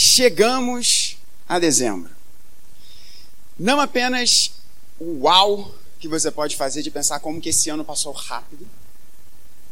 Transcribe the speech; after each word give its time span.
chegamos 0.00 1.18
a 1.48 1.58
dezembro. 1.58 2.08
Não 3.58 3.80
apenas 3.80 4.52
o 4.96 5.24
uau 5.24 5.74
que 5.98 6.06
você 6.06 6.30
pode 6.30 6.54
fazer 6.54 6.82
de 6.82 6.90
pensar 6.90 7.18
como 7.18 7.40
que 7.40 7.48
esse 7.48 7.68
ano 7.68 7.84
passou 7.84 8.12
rápido, 8.12 8.64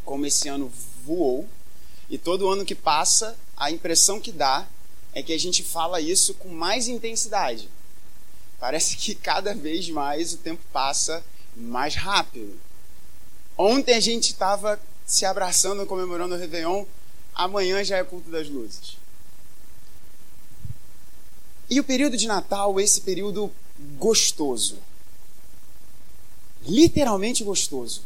como 0.05 0.27
esse 0.27 0.49
ano 0.49 0.69
voou, 1.05 1.49
e 2.11 2.19
todo 2.19 2.49
ano 2.49 2.65
que 2.65 2.75
passa, 2.75 3.39
a 3.57 3.71
impressão 3.71 4.21
que 4.21 4.33
dá 4.33 4.67
é 5.15 5.23
que 5.23 5.33
a 5.33 5.39
gente 5.39 5.63
fala 5.63 6.01
isso 6.01 6.35
com 6.35 6.49
mais 6.49 6.89
intensidade. 6.89 7.69
Parece 8.59 8.97
que 8.97 9.15
cada 9.15 9.55
vez 9.55 9.89
mais 9.91 10.33
o 10.33 10.39
tempo 10.39 10.63
passa 10.73 11.25
mais 11.55 11.95
rápido. 11.95 12.59
Ontem 13.57 13.95
a 13.95 14.01
gente 14.01 14.33
estava 14.33 14.81
se 15.07 15.25
abraçando, 15.25 15.87
comemorando 15.87 16.35
o 16.35 16.39
Réveillon, 16.39 16.85
amanhã 17.33 17.85
já 17.85 17.99
é 17.99 18.03
culto 18.03 18.29
das 18.29 18.49
luzes. 18.49 19.06
E 21.69 21.81
o 21.81 21.85
período 21.85 22.17
de 22.17 22.29
Natal, 22.29 22.79
esse 22.81 23.01
período 23.01 23.51
gostoso. 23.99 24.79
Literalmente 26.65 27.43
gostoso. 27.43 28.03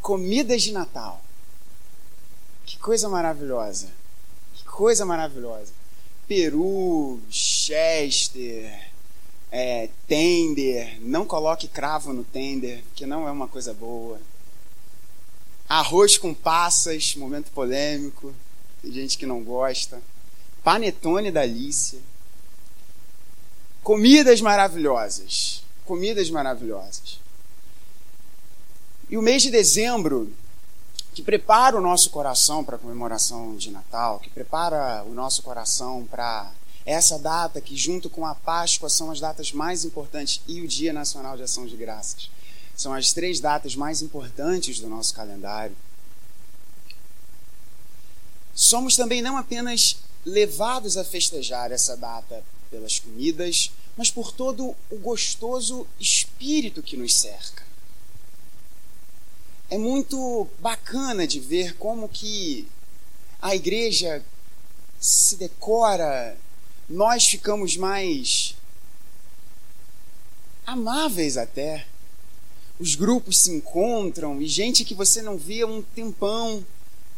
Comidas 0.00 0.62
de 0.62 0.72
Natal. 0.72 1.22
Que 2.64 2.78
coisa 2.78 3.08
maravilhosa. 3.08 3.88
Que 4.54 4.64
coisa 4.64 5.04
maravilhosa. 5.04 5.72
Peru, 6.28 7.20
Chester, 7.28 8.90
é, 9.50 9.88
tender. 10.06 11.00
Não 11.00 11.26
coloque 11.26 11.66
cravo 11.66 12.12
no 12.12 12.22
tender, 12.22 12.84
que 12.94 13.04
não 13.04 13.26
é 13.26 13.32
uma 13.32 13.48
coisa 13.48 13.74
boa. 13.74 14.20
Arroz 15.68 16.16
com 16.16 16.32
passas, 16.32 17.16
momento 17.16 17.50
polêmico. 17.50 18.32
Tem 18.80 18.92
gente 18.92 19.18
que 19.18 19.26
não 19.26 19.42
gosta. 19.42 20.00
Panetone 20.62 21.30
da 21.32 21.40
Alicia 21.40 22.00
Comidas 23.82 24.40
maravilhosas. 24.40 25.64
Comidas 25.84 26.30
maravilhosas. 26.30 27.18
E 29.10 29.18
o 29.18 29.22
mês 29.22 29.42
de 29.42 29.50
dezembro, 29.50 30.32
que 31.12 31.20
prepara 31.20 31.76
o 31.76 31.80
nosso 31.80 32.10
coração 32.10 32.62
para 32.62 32.76
a 32.76 32.78
comemoração 32.78 33.56
de 33.56 33.70
Natal, 33.70 34.20
que 34.20 34.30
prepara 34.30 35.02
o 35.04 35.12
nosso 35.12 35.42
coração 35.42 36.06
para 36.08 36.52
essa 36.86 37.18
data 37.18 37.60
que, 37.60 37.76
junto 37.76 38.08
com 38.08 38.24
a 38.24 38.36
Páscoa, 38.36 38.88
são 38.88 39.10
as 39.10 39.18
datas 39.18 39.52
mais 39.52 39.84
importantes 39.84 40.40
e 40.46 40.60
o 40.60 40.68
Dia 40.68 40.92
Nacional 40.92 41.36
de 41.36 41.42
Ação 41.42 41.66
de 41.66 41.76
Graças. 41.76 42.30
São 42.76 42.94
as 42.94 43.12
três 43.12 43.40
datas 43.40 43.74
mais 43.74 44.00
importantes 44.00 44.78
do 44.78 44.88
nosso 44.88 45.12
calendário. 45.12 45.76
Somos 48.54 48.96
também 48.96 49.20
não 49.20 49.36
apenas 49.36 49.98
levados 50.24 50.96
a 50.96 51.04
festejar 51.04 51.72
essa 51.72 51.96
data 51.96 52.44
pelas 52.72 52.98
comidas, 52.98 53.70
mas 53.96 54.10
por 54.10 54.32
todo 54.32 54.74
o 54.90 54.96
gostoso 54.96 55.86
espírito 56.00 56.82
que 56.82 56.96
nos 56.96 57.14
cerca. 57.14 57.62
É 59.68 59.76
muito 59.76 60.48
bacana 60.58 61.26
de 61.26 61.38
ver 61.38 61.76
como 61.76 62.08
que 62.08 62.66
a 63.40 63.54
igreja 63.54 64.24
se 64.98 65.36
decora, 65.36 66.36
nós 66.88 67.26
ficamos 67.26 67.76
mais 67.76 68.56
amáveis 70.66 71.36
até. 71.36 71.86
Os 72.78 72.94
grupos 72.94 73.38
se 73.38 73.50
encontram 73.50 74.40
e 74.40 74.46
gente 74.46 74.84
que 74.84 74.94
você 74.94 75.20
não 75.20 75.36
via 75.36 75.66
um 75.66 75.82
tempão, 75.82 76.64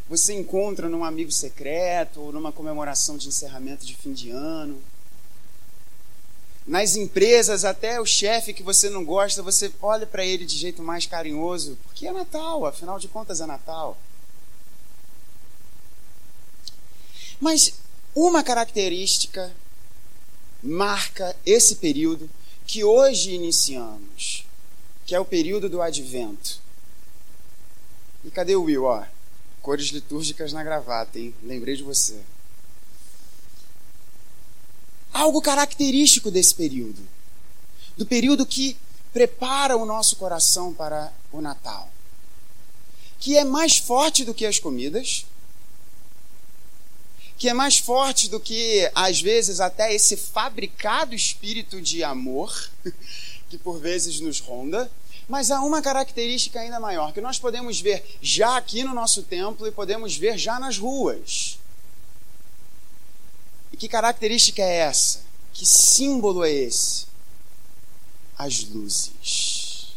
você 0.08 0.34
encontra 0.34 0.88
num 0.88 1.04
amigo 1.04 1.30
secreto 1.30 2.20
ou 2.20 2.32
numa 2.32 2.52
comemoração 2.52 3.16
de 3.16 3.28
encerramento 3.28 3.86
de 3.86 3.96
fim 3.96 4.12
de 4.12 4.30
ano 4.30 4.82
nas 6.66 6.96
empresas, 6.96 7.64
até 7.64 8.00
o 8.00 8.06
chefe 8.06 8.54
que 8.54 8.62
você 8.62 8.88
não 8.88 9.04
gosta, 9.04 9.42
você 9.42 9.70
olha 9.82 10.06
para 10.06 10.24
ele 10.24 10.46
de 10.46 10.56
jeito 10.56 10.82
mais 10.82 11.04
carinhoso, 11.04 11.78
porque 11.84 12.06
é 12.06 12.12
Natal, 12.12 12.64
afinal 12.64 12.98
de 12.98 13.06
contas 13.06 13.40
é 13.40 13.46
Natal. 13.46 13.98
Mas 17.38 17.74
uma 18.14 18.42
característica 18.42 19.54
marca 20.62 21.36
esse 21.44 21.76
período 21.76 22.30
que 22.66 22.82
hoje 22.82 23.32
iniciamos, 23.32 24.46
que 25.04 25.14
é 25.14 25.20
o 25.20 25.24
período 25.24 25.68
do 25.68 25.82
advento. 25.82 26.62
E 28.24 28.30
cadê 28.30 28.56
o 28.56 28.62
Will? 28.62 28.84
Ó, 28.84 29.04
cores 29.60 29.88
litúrgicas 29.88 30.54
na 30.54 30.64
gravata, 30.64 31.18
hein? 31.18 31.34
Lembrei 31.42 31.76
de 31.76 31.82
você 31.82 32.22
algo 35.14 35.40
característico 35.40 36.28
desse 36.28 36.54
período, 36.54 37.00
do 37.96 38.04
período 38.04 38.44
que 38.44 38.76
prepara 39.12 39.76
o 39.76 39.86
nosso 39.86 40.16
coração 40.16 40.74
para 40.74 41.12
o 41.32 41.40
Natal, 41.40 41.88
que 43.20 43.36
é 43.36 43.44
mais 43.44 43.76
forte 43.76 44.24
do 44.24 44.34
que 44.34 44.44
as 44.44 44.58
comidas, 44.58 45.24
que 47.38 47.48
é 47.48 47.54
mais 47.54 47.78
forte 47.78 48.28
do 48.28 48.40
que, 48.40 48.90
às 48.94 49.20
vezes, 49.20 49.60
até 49.60 49.94
esse 49.94 50.16
fabricado 50.16 51.14
espírito 51.14 51.80
de 51.80 52.02
amor, 52.02 52.70
que 53.48 53.56
por 53.56 53.78
vezes 53.78 54.18
nos 54.18 54.40
ronda, 54.40 54.90
mas 55.28 55.50
há 55.50 55.60
uma 55.62 55.80
característica 55.80 56.58
ainda 56.58 56.80
maior, 56.80 57.12
que 57.12 57.20
nós 57.20 57.38
podemos 57.38 57.80
ver 57.80 58.04
já 58.20 58.56
aqui 58.56 58.82
no 58.82 58.92
nosso 58.92 59.22
templo 59.22 59.66
e 59.66 59.70
podemos 59.70 60.16
ver 60.16 60.36
já 60.36 60.58
nas 60.58 60.76
ruas. 60.76 61.58
E 63.74 63.76
que 63.76 63.88
característica 63.88 64.62
é 64.62 64.76
essa? 64.82 65.20
Que 65.52 65.66
símbolo 65.66 66.44
é 66.44 66.52
esse? 66.52 67.06
As 68.38 68.62
luzes. 68.62 69.96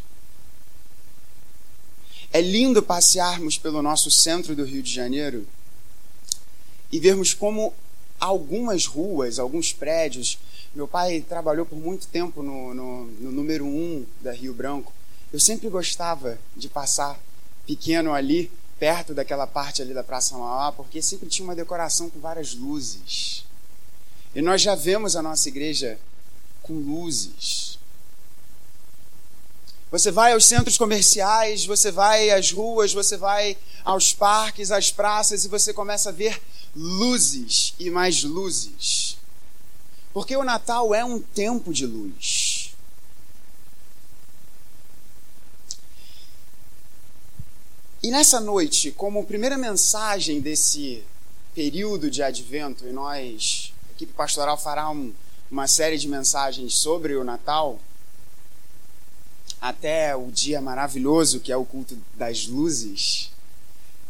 É 2.33 2.41
lindo 2.41 2.81
passearmos 2.81 3.59
pelo 3.59 3.83
nosso 3.83 4.09
centro 4.09 4.55
do 4.55 4.65
Rio 4.65 4.81
de 4.81 4.91
Janeiro 4.91 5.45
e 6.91 6.99
vermos 6.99 7.35
como 7.35 7.71
algumas 8.19 8.87
ruas, 8.87 9.37
alguns 9.37 9.71
prédios. 9.73 10.39
Meu 10.73 10.87
pai 10.87 11.21
trabalhou 11.21 11.63
por 11.63 11.77
muito 11.77 12.07
tempo 12.07 12.41
no, 12.41 12.73
no, 12.73 13.05
no 13.05 13.31
número 13.31 13.63
um 13.63 14.03
da 14.21 14.31
Rio 14.31 14.55
Branco. 14.55 14.91
Eu 15.31 15.39
sempre 15.39 15.69
gostava 15.69 16.39
de 16.55 16.67
passar 16.67 17.19
pequeno 17.67 18.11
ali, 18.11 18.51
perto 18.79 19.13
daquela 19.13 19.45
parte 19.45 19.83
ali 19.83 19.93
da 19.93 20.03
Praça 20.03 20.35
Mauá, 20.35 20.71
porque 20.71 20.99
sempre 20.99 21.29
tinha 21.29 21.47
uma 21.47 21.55
decoração 21.55 22.09
com 22.09 22.19
várias 22.19 22.55
luzes. 22.55 23.45
E 24.37 24.41
nós 24.43 24.61
já 24.61 24.75
vemos 24.75 25.15
a 25.15 25.21
nossa 25.23 25.49
igreja 25.49 25.97
com 26.61 26.73
luzes. 26.75 27.79
Você 29.89 30.11
vai 30.11 30.33
aos 30.33 30.45
centros 30.45 30.77
comerciais, 30.77 31.65
você 31.65 31.91
vai 31.91 32.29
às 32.29 32.51
ruas, 32.51 32.93
você 32.93 33.17
vai 33.17 33.57
aos 33.83 34.13
parques, 34.13 34.69
às 34.69 34.91
praças 34.91 35.43
e 35.43 35.47
você 35.47 35.73
começa 35.73 36.09
a 36.09 36.11
ver 36.11 36.39
luzes 36.75 37.73
e 37.79 37.89
mais 37.89 38.23
luzes. 38.23 39.17
Porque 40.13 40.37
o 40.37 40.43
Natal 40.43 40.93
é 40.93 41.03
um 41.03 41.19
tempo 41.19 41.73
de 41.73 41.87
luz. 41.87 42.75
E 48.03 48.11
nessa 48.11 48.39
noite, 48.39 48.91
como 48.91 49.25
primeira 49.25 49.57
mensagem 49.57 50.39
desse 50.39 51.03
período 51.55 52.11
de 52.11 52.21
advento, 52.21 52.87
e 52.87 52.91
nós 52.91 53.73
equipe 53.97 54.13
pastoral 54.13 54.55
fará 54.59 54.91
um, 54.91 55.11
uma 55.49 55.67
série 55.67 55.97
de 55.97 56.07
mensagens 56.07 56.75
sobre 56.75 57.15
o 57.15 57.23
Natal, 57.23 57.79
até 59.59 60.15
o 60.15 60.29
dia 60.31 60.61
maravilhoso 60.61 61.39
que 61.39 61.51
é 61.51 61.57
o 61.57 61.65
culto 61.65 61.97
das 62.13 62.45
luzes. 62.45 63.31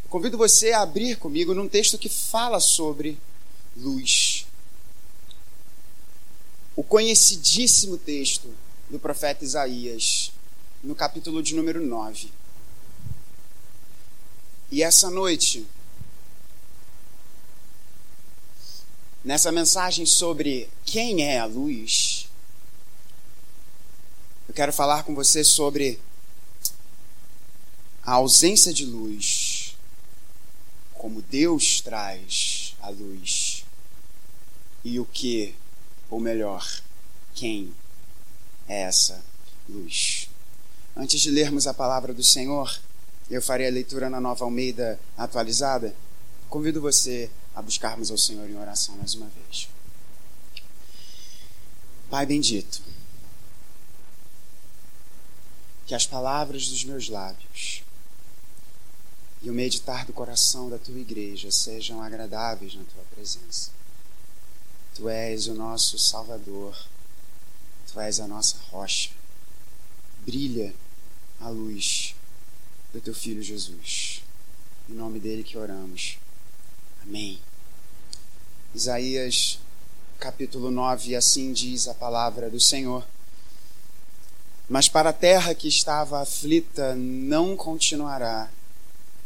Eu 0.04 0.10
convido 0.10 0.36
você 0.36 0.72
a 0.72 0.82
abrir 0.82 1.16
comigo 1.16 1.54
num 1.54 1.66
texto 1.66 1.96
que 1.96 2.10
fala 2.10 2.60
sobre 2.60 3.18
luz. 3.74 4.46
O 6.76 6.84
conhecidíssimo 6.84 7.96
texto 7.96 8.54
do 8.90 8.98
profeta 8.98 9.42
Isaías, 9.42 10.32
no 10.84 10.94
capítulo 10.94 11.42
de 11.42 11.54
número 11.54 11.80
9. 11.80 12.30
E 14.70 14.82
essa 14.82 15.08
noite, 15.08 15.66
nessa 19.24 19.50
mensagem 19.50 20.06
sobre 20.06 20.68
quem 20.84 21.22
é 21.22 21.38
a 21.38 21.44
luz, 21.44 22.28
eu 24.48 24.54
quero 24.54 24.72
falar 24.72 25.02
com 25.02 25.14
você 25.14 25.44
sobre 25.44 26.00
a 28.02 28.12
ausência 28.12 28.72
de 28.72 28.86
luz, 28.86 29.76
como 30.94 31.20
Deus 31.22 31.80
traz 31.80 32.74
a 32.80 32.88
luz, 32.88 33.64
e 34.84 34.98
o 34.98 35.04
que, 35.04 35.54
ou 36.08 36.18
melhor, 36.18 36.66
quem 37.34 37.74
é 38.66 38.82
essa 38.82 39.22
luz. 39.68 40.28
Antes 40.96 41.20
de 41.20 41.30
lermos 41.30 41.66
a 41.66 41.74
palavra 41.74 42.14
do 42.14 42.24
Senhor, 42.24 42.80
eu 43.30 43.42
farei 43.42 43.68
a 43.68 43.70
leitura 43.70 44.08
na 44.08 44.20
nova 44.20 44.44
Almeida 44.44 44.98
atualizada. 45.16 45.94
Convido 46.48 46.80
você 46.80 47.30
a 47.58 47.62
buscarmos 47.62 48.08
ao 48.08 48.16
Senhor 48.16 48.48
em 48.48 48.56
oração 48.56 48.96
mais 48.96 49.16
uma 49.16 49.26
vez. 49.26 49.68
Pai 52.08 52.24
bendito, 52.24 52.80
que 55.84 55.92
as 55.92 56.06
palavras 56.06 56.68
dos 56.68 56.84
meus 56.84 57.08
lábios 57.08 57.82
e 59.42 59.50
o 59.50 59.52
meditar 59.52 60.06
do 60.06 60.12
coração 60.12 60.70
da 60.70 60.78
tua 60.78 61.00
igreja 61.00 61.50
sejam 61.50 62.00
agradáveis 62.00 62.76
na 62.76 62.84
tua 62.84 63.02
presença. 63.12 63.72
Tu 64.94 65.08
és 65.08 65.48
o 65.48 65.54
nosso 65.54 65.98
Salvador, 65.98 66.78
tu 67.92 67.98
és 67.98 68.20
a 68.20 68.28
nossa 68.28 68.56
rocha. 68.70 69.10
Brilha 70.24 70.72
a 71.40 71.48
luz 71.48 72.14
do 72.92 73.00
teu 73.00 73.14
Filho 73.14 73.42
Jesus. 73.42 74.22
Em 74.88 74.92
nome 74.92 75.18
dele 75.18 75.42
que 75.42 75.58
oramos. 75.58 76.18
Amém. 77.08 77.38
Isaías 78.74 79.58
capítulo 80.20 80.70
9, 80.70 81.16
assim 81.16 81.54
diz 81.54 81.88
a 81.88 81.94
palavra 81.94 82.50
do 82.50 82.60
Senhor. 82.60 83.02
Mas 84.68 84.90
para 84.90 85.08
a 85.08 85.12
terra 85.14 85.54
que 85.54 85.66
estava 85.66 86.20
aflita 86.20 86.94
não 86.94 87.56
continuará 87.56 88.50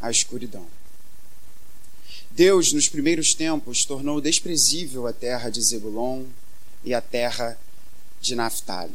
a 0.01 0.13
escuridão. 0.13 0.65
Deus, 2.31 2.73
nos 2.73 2.89
primeiros 2.89 3.35
tempos, 3.35 3.85
tornou 3.85 4.21
desprezível 4.21 5.09
a 5.09 5.13
terra 5.13 5.51
de 5.51 5.61
Zebulon 5.61 6.23
e 6.85 6.95
a 6.95 7.01
terra 7.01 7.59
de 8.21 8.37
Naphtali. 8.37 8.95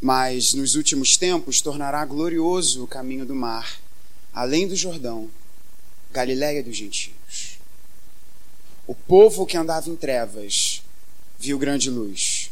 Mas 0.00 0.54
nos 0.54 0.76
últimos 0.76 1.16
tempos 1.16 1.60
tornará 1.60 2.04
glorioso 2.04 2.84
o 2.84 2.88
caminho 2.88 3.26
do 3.26 3.34
mar, 3.34 3.80
além 4.32 4.68
do 4.68 4.76
Jordão, 4.76 5.28
Galiléia 6.12 6.62
dos 6.62 6.76
gentios. 6.76 7.51
O 8.92 8.94
povo 8.94 9.46
que 9.46 9.56
andava 9.56 9.88
em 9.88 9.96
trevas 9.96 10.82
viu 11.38 11.58
grande 11.58 11.88
luz. 11.88 12.50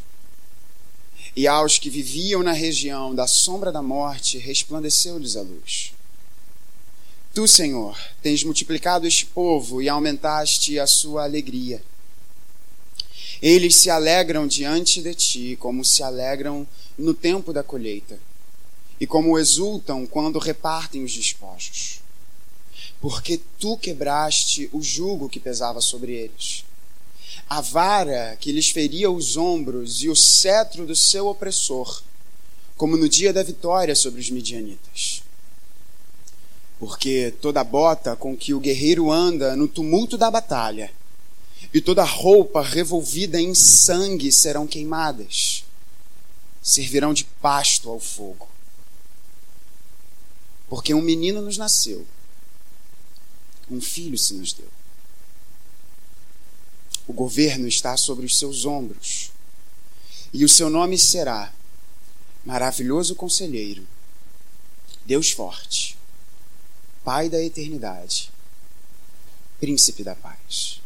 E 1.37 1.47
aos 1.47 1.79
que 1.79 1.91
viviam 1.91 2.43
na 2.43 2.53
região 2.53 3.15
da 3.15 3.27
sombra 3.27 3.71
da 3.71 3.83
morte 3.83 4.39
resplandeceu-lhes 4.39 5.37
a 5.37 5.43
luz. 5.43 5.93
Tu, 7.35 7.47
Senhor, 7.47 7.95
tens 8.23 8.43
multiplicado 8.43 9.07
este 9.07 9.27
povo 9.27 9.83
e 9.83 9.89
aumentaste 9.91 10.79
a 10.79 10.87
sua 10.87 11.25
alegria. 11.25 11.83
Eles 13.43 13.77
se 13.77 13.91
alegram 13.91 14.47
diante 14.47 15.03
de 15.03 15.15
ti, 15.15 15.59
como 15.61 15.85
se 15.85 16.03
alegram 16.03 16.67
no 16.97 17.13
tempo 17.13 17.53
da 17.53 17.63
colheita, 17.63 18.19
e 18.99 19.07
como 19.07 19.39
exultam 19.39 20.07
quando 20.07 20.39
repartem 20.39 21.05
os 21.05 21.13
despojos. 21.13 22.01
Porque 23.01 23.41
tu 23.59 23.77
quebraste 23.77 24.69
o 24.73 24.83
jugo 24.83 25.29
que 25.29 25.41
pesava 25.41 25.81
sobre 25.81 26.13
eles, 26.13 26.65
a 27.49 27.61
vara 27.61 28.37
que 28.39 28.53
lhes 28.53 28.71
feria 28.71 29.11
os 29.11 29.37
ombros 29.37 30.03
e 30.03 30.09
o 30.09 30.17
cetro 30.17 30.87
do 30.87 30.95
seu 30.95 31.27
opressor, 31.27 32.03
como 32.77 32.97
no 32.97 33.09
dia 33.09 33.33
da 33.33 33.43
vitória 33.43 33.95
sobre 33.95 34.21
os 34.21 34.31
midianitas. 34.31 35.23
Porque 36.79 37.35
toda 37.41 37.65
bota 37.65 38.17
com 38.17 38.37
que 38.37 38.55
o 38.55 38.61
guerreiro 38.61 39.11
anda 39.11 39.57
no 39.57 39.69
tumulto 39.69 40.17
da 40.17 40.31
batalha 40.31 40.93
e 41.73 41.81
toda 41.81 42.03
roupa 42.05 42.63
revolvida 42.63 43.41
em 43.41 43.55
sangue 43.55 44.33
serão 44.33 44.67
queimadas, 44.67 45.65
servirão 46.63 47.13
de 47.13 47.25
pasto 47.25 47.91
ao 47.91 48.01
fogo. 48.01 48.49
Porque 50.69 50.95
um 50.95 51.03
menino 51.03 51.43
nos 51.43 51.59
nasceu, 51.59 52.07
um 53.71 53.81
filho 53.81 54.19
se 54.19 54.35
nos 54.35 54.53
deu. 54.53 54.69
O 57.07 57.13
governo 57.13 57.67
está 57.67 57.97
sobre 57.97 58.27
os 58.27 58.39
seus 58.39 58.65
ombros, 58.65 59.31
e 60.33 60.45
o 60.45 60.49
seu 60.49 60.71
nome 60.71 60.99
será 60.99 61.53
Maravilhoso 62.45 63.15
Conselheiro, 63.15 63.87
Deus 65.05 65.31
Forte 65.31 65.99
Pai 67.05 67.31
da 67.31 67.43
eternidade, 67.43 68.31
Príncipe 69.59 70.05
da 70.05 70.15
paz. 70.15 70.81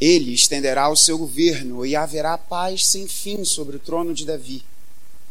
Ele 0.00 0.32
estenderá 0.32 0.88
o 0.88 0.96
seu 0.96 1.18
governo 1.18 1.84
e 1.84 1.94
haverá 1.94 2.38
paz 2.38 2.86
sem 2.86 3.06
fim 3.06 3.44
sobre 3.44 3.76
o 3.76 3.80
trono 3.80 4.14
de 4.14 4.24
Davi 4.24 4.64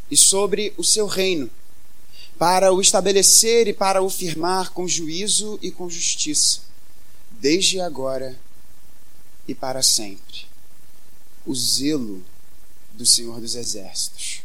e 0.09 0.15
sobre 0.15 0.73
o 0.77 0.83
seu 0.83 1.07
reino, 1.07 1.49
para 2.37 2.73
o 2.73 2.81
estabelecer 2.81 3.67
e 3.67 3.73
para 3.73 4.01
o 4.01 4.09
firmar 4.09 4.71
com 4.71 4.87
juízo 4.87 5.57
e 5.61 5.71
com 5.71 5.89
justiça, 5.89 6.61
desde 7.31 7.79
agora 7.79 8.37
e 9.47 9.55
para 9.55 9.81
sempre. 9.81 10.45
O 11.45 11.55
zelo 11.55 12.23
do 12.93 13.05
Senhor 13.05 13.39
dos 13.39 13.55
Exércitos 13.55 14.41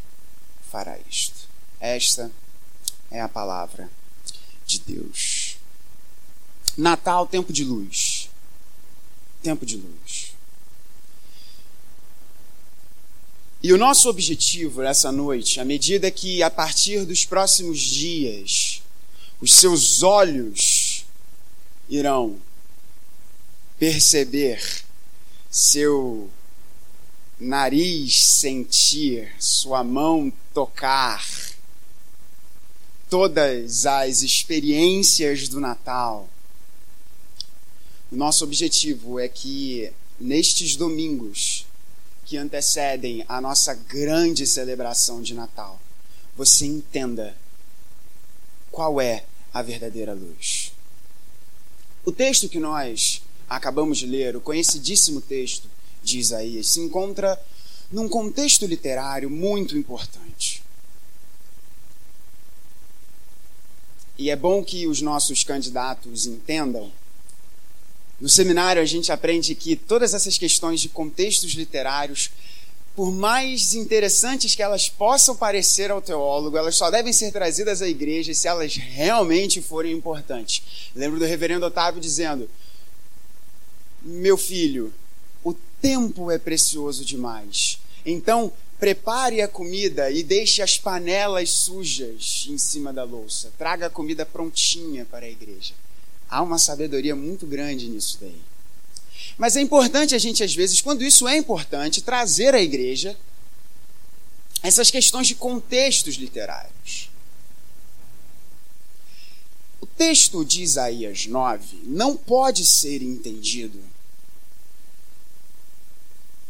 fará 0.70 0.98
isto. 1.08 1.48
Esta 1.80 2.30
é 3.10 3.20
a 3.20 3.28
palavra 3.28 3.90
de 4.66 4.80
Deus. 4.80 5.56
Natal, 6.76 7.26
tempo 7.26 7.52
de 7.52 7.64
luz. 7.64 8.30
Tempo 9.42 9.66
de 9.66 9.76
luz. 9.76 10.29
E 13.62 13.74
o 13.74 13.78
nosso 13.78 14.08
objetivo 14.08 14.82
essa 14.82 15.12
noite, 15.12 15.60
à 15.60 15.64
medida 15.66 16.10
que 16.10 16.42
a 16.42 16.50
partir 16.50 17.04
dos 17.04 17.26
próximos 17.26 17.78
dias 17.78 18.82
os 19.38 19.52
seus 19.52 20.02
olhos 20.02 21.04
irão 21.88 22.40
perceber, 23.78 24.62
seu 25.50 26.30
nariz 27.38 28.24
sentir, 28.24 29.30
sua 29.38 29.84
mão 29.84 30.32
tocar, 30.54 31.26
todas 33.10 33.84
as 33.84 34.22
experiências 34.22 35.48
do 35.48 35.60
Natal. 35.60 36.30
O 38.10 38.16
nosso 38.16 38.42
objetivo 38.42 39.20
é 39.20 39.28
que 39.28 39.92
nestes 40.18 40.76
domingos 40.76 41.66
que 42.30 42.36
antecedem 42.36 43.24
a 43.28 43.40
nossa 43.40 43.74
grande 43.74 44.46
celebração 44.46 45.20
de 45.20 45.34
Natal, 45.34 45.80
você 46.36 46.64
entenda 46.64 47.36
qual 48.70 49.00
é 49.00 49.24
a 49.52 49.60
verdadeira 49.62 50.14
luz. 50.14 50.72
O 52.04 52.12
texto 52.12 52.48
que 52.48 52.60
nós 52.60 53.20
acabamos 53.48 53.98
de 53.98 54.06
ler, 54.06 54.36
o 54.36 54.40
conhecidíssimo 54.40 55.20
texto 55.20 55.68
de 56.04 56.20
Isaías, 56.20 56.68
se 56.68 56.78
encontra 56.78 57.36
num 57.90 58.08
contexto 58.08 58.64
literário 58.64 59.28
muito 59.28 59.76
importante. 59.76 60.62
E 64.16 64.30
é 64.30 64.36
bom 64.36 64.62
que 64.62 64.86
os 64.86 65.02
nossos 65.02 65.42
candidatos 65.42 66.26
entendam. 66.26 66.92
No 68.20 68.28
seminário, 68.28 68.82
a 68.82 68.84
gente 68.84 69.10
aprende 69.10 69.54
que 69.54 69.74
todas 69.74 70.12
essas 70.12 70.36
questões 70.36 70.80
de 70.80 70.88
contextos 70.88 71.52
literários, 71.52 72.30
por 72.94 73.10
mais 73.10 73.72
interessantes 73.74 74.54
que 74.54 74.62
elas 74.62 74.88
possam 74.88 75.34
parecer 75.34 75.90
ao 75.90 76.02
teólogo, 76.02 76.56
elas 76.56 76.76
só 76.76 76.90
devem 76.90 77.12
ser 77.12 77.32
trazidas 77.32 77.80
à 77.80 77.88
igreja 77.88 78.34
se 78.34 78.46
elas 78.46 78.76
realmente 78.76 79.62
forem 79.62 79.92
importantes. 79.92 80.90
Lembro 80.94 81.18
do 81.18 81.24
reverendo 81.24 81.64
Otávio 81.64 82.00
dizendo: 82.00 82.50
Meu 84.02 84.36
filho, 84.36 84.92
o 85.42 85.54
tempo 85.80 86.30
é 86.30 86.38
precioso 86.38 87.04
demais. 87.04 87.78
Então, 88.04 88.52
Prepare 88.80 89.42
a 89.42 89.46
comida 89.46 90.10
e 90.10 90.22
deixe 90.22 90.62
as 90.62 90.78
panelas 90.78 91.50
sujas 91.50 92.46
em 92.48 92.56
cima 92.56 92.94
da 92.94 93.04
louça. 93.04 93.52
Traga 93.58 93.88
a 93.88 93.90
comida 93.90 94.24
prontinha 94.24 95.04
para 95.04 95.26
a 95.26 95.28
igreja. 95.28 95.74
Há 96.30 96.42
uma 96.42 96.58
sabedoria 96.58 97.16
muito 97.16 97.44
grande 97.46 97.88
nisso 97.88 98.18
daí. 98.20 98.40
Mas 99.36 99.56
é 99.56 99.60
importante 99.60 100.14
a 100.14 100.18
gente, 100.18 100.44
às 100.44 100.54
vezes, 100.54 100.80
quando 100.80 101.02
isso 101.02 101.26
é 101.26 101.36
importante, 101.36 102.02
trazer 102.02 102.54
à 102.54 102.62
igreja 102.62 103.16
essas 104.62 104.90
questões 104.90 105.26
de 105.26 105.34
contextos 105.34 106.14
literários. 106.14 107.10
O 109.80 109.86
texto 109.86 110.44
de 110.44 110.62
Isaías 110.62 111.26
9 111.26 111.80
não 111.84 112.16
pode 112.16 112.64
ser 112.64 113.02
entendido 113.02 113.82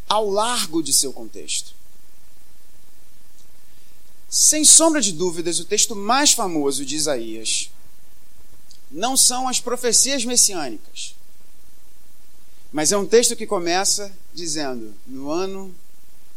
ao 0.08 0.28
largo 0.28 0.82
de 0.82 0.92
seu 0.92 1.12
contexto. 1.12 1.72
Sem 4.28 4.64
sombra 4.64 5.00
de 5.00 5.12
dúvidas, 5.12 5.60
o 5.60 5.64
texto 5.64 5.94
mais 5.94 6.32
famoso 6.32 6.84
de 6.84 6.96
Isaías 6.96 7.70
não 8.90 9.16
são 9.16 9.48
as 9.48 9.60
profecias 9.60 10.24
messiânicas, 10.24 11.14
mas 12.72 12.92
é 12.92 12.96
um 12.96 13.06
texto 13.06 13.36
que 13.36 13.46
começa 13.46 14.12
dizendo: 14.32 14.94
No 15.06 15.30
ano 15.30 15.74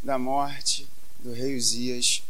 da 0.01 0.17
morte 0.17 0.87
do 1.19 1.31
rei 1.31 1.55
Uzias, 1.55 2.23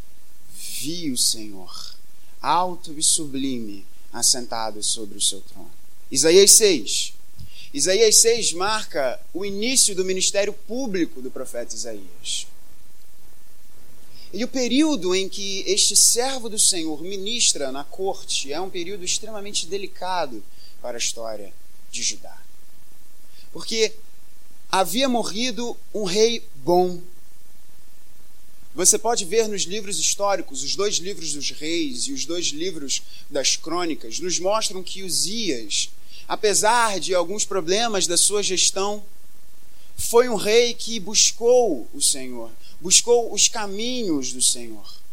vi 0.55 1.11
o 1.11 1.17
Senhor, 1.17 1.95
alto 2.41 2.93
e 2.97 3.03
sublime, 3.03 3.85
assentado 4.11 4.83
sobre 4.83 5.17
o 5.17 5.21
seu 5.21 5.41
trono. 5.41 5.71
Isaías 6.11 6.51
6. 6.51 7.13
Isaías 7.73 8.17
6 8.17 8.53
marca 8.53 9.19
o 9.33 9.43
início 9.43 9.95
do 9.95 10.05
ministério 10.05 10.53
público 10.53 11.21
do 11.21 11.31
profeta 11.31 11.73
Isaías. 11.73 12.45
E 14.33 14.43
o 14.43 14.47
período 14.47 15.13
em 15.13 15.29
que 15.29 15.63
este 15.67 15.95
servo 15.95 16.49
do 16.49 16.57
Senhor 16.57 17.03
ministra 17.03 17.71
na 17.71 17.83
corte 17.83 18.51
é 18.51 18.59
um 18.59 18.69
período 18.69 19.05
extremamente 19.05 19.67
delicado 19.67 20.43
para 20.81 20.97
a 20.97 20.99
história 20.99 21.53
de 21.91 22.01
Judá. 22.01 22.35
Porque 23.51 23.93
havia 24.71 25.07
morrido 25.07 25.77
um 25.93 26.03
rei 26.03 26.43
bom. 26.55 26.99
Você 28.73 28.97
pode 28.97 29.23
ver 29.23 29.47
nos 29.47 29.61
livros 29.61 29.99
históricos, 29.99 30.63
os 30.63 30.75
dois 30.75 30.95
livros 30.95 31.33
dos 31.33 31.51
reis 31.51 32.07
e 32.07 32.11
os 32.11 32.25
dois 32.25 32.47
livros 32.47 33.03
das 33.29 33.55
crônicas, 33.55 34.17
nos 34.19 34.39
mostram 34.39 34.81
que 34.81 35.03
Uzias, 35.03 35.91
apesar 36.27 36.99
de 36.99 37.13
alguns 37.13 37.45
problemas 37.45 38.07
da 38.07 38.17
sua 38.17 38.41
gestão, 38.41 39.03
foi 39.95 40.27
um 40.27 40.35
rei 40.35 40.73
que 40.73 40.99
buscou 40.99 41.87
o 41.93 42.01
Senhor, 42.01 42.51
buscou 42.79 43.33
os 43.33 43.47
caminhos 43.47 44.33
do 44.33 44.41
Senhor. 44.41 45.03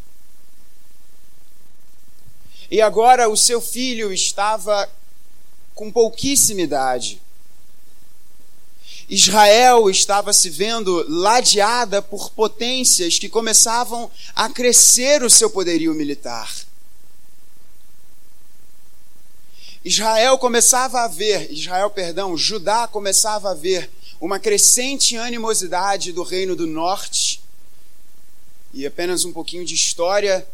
E 2.71 2.81
agora 2.81 3.29
o 3.29 3.37
seu 3.37 3.61
filho 3.61 4.13
estava 4.13 4.89
com 5.75 5.91
pouquíssima 5.91 6.61
idade. 6.61 7.21
Israel 9.09 9.91
estava 9.91 10.33
se 10.33 10.49
vendo 10.49 11.05
ladeada 11.09 12.01
por 12.01 12.31
potências 12.31 13.19
que 13.19 13.29
começavam 13.29 14.09
a 14.37 14.49
crescer 14.49 15.25
o 15.25 15.29
seu 15.29 15.51
poderio 15.51 15.93
militar. 15.95 16.55
Israel 19.85 20.39
começava 20.39 21.01
a 21.01 21.09
ver, 21.09 21.51
Israel, 21.51 21.91
perdão, 21.91 22.37
Judá 22.37 22.87
começava 22.87 23.51
a 23.51 23.55
ver 23.55 23.91
uma 24.21 24.39
crescente 24.39 25.17
animosidade 25.17 26.13
do 26.13 26.23
reino 26.23 26.55
do 26.55 26.67
norte 26.67 27.40
e 28.73 28.87
apenas 28.87 29.25
um 29.25 29.33
pouquinho 29.33 29.65
de 29.65 29.75
história 29.75 30.47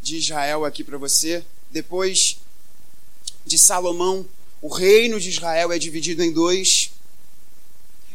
de 0.00 0.16
Israel 0.16 0.64
aqui 0.64 0.84
para 0.84 0.98
você. 0.98 1.44
Depois 1.70 2.38
de 3.44 3.58
Salomão, 3.58 4.26
o 4.62 4.68
reino 4.68 5.20
de 5.20 5.28
Israel 5.28 5.72
é 5.72 5.78
dividido 5.78 6.22
em 6.22 6.32
dois. 6.32 6.90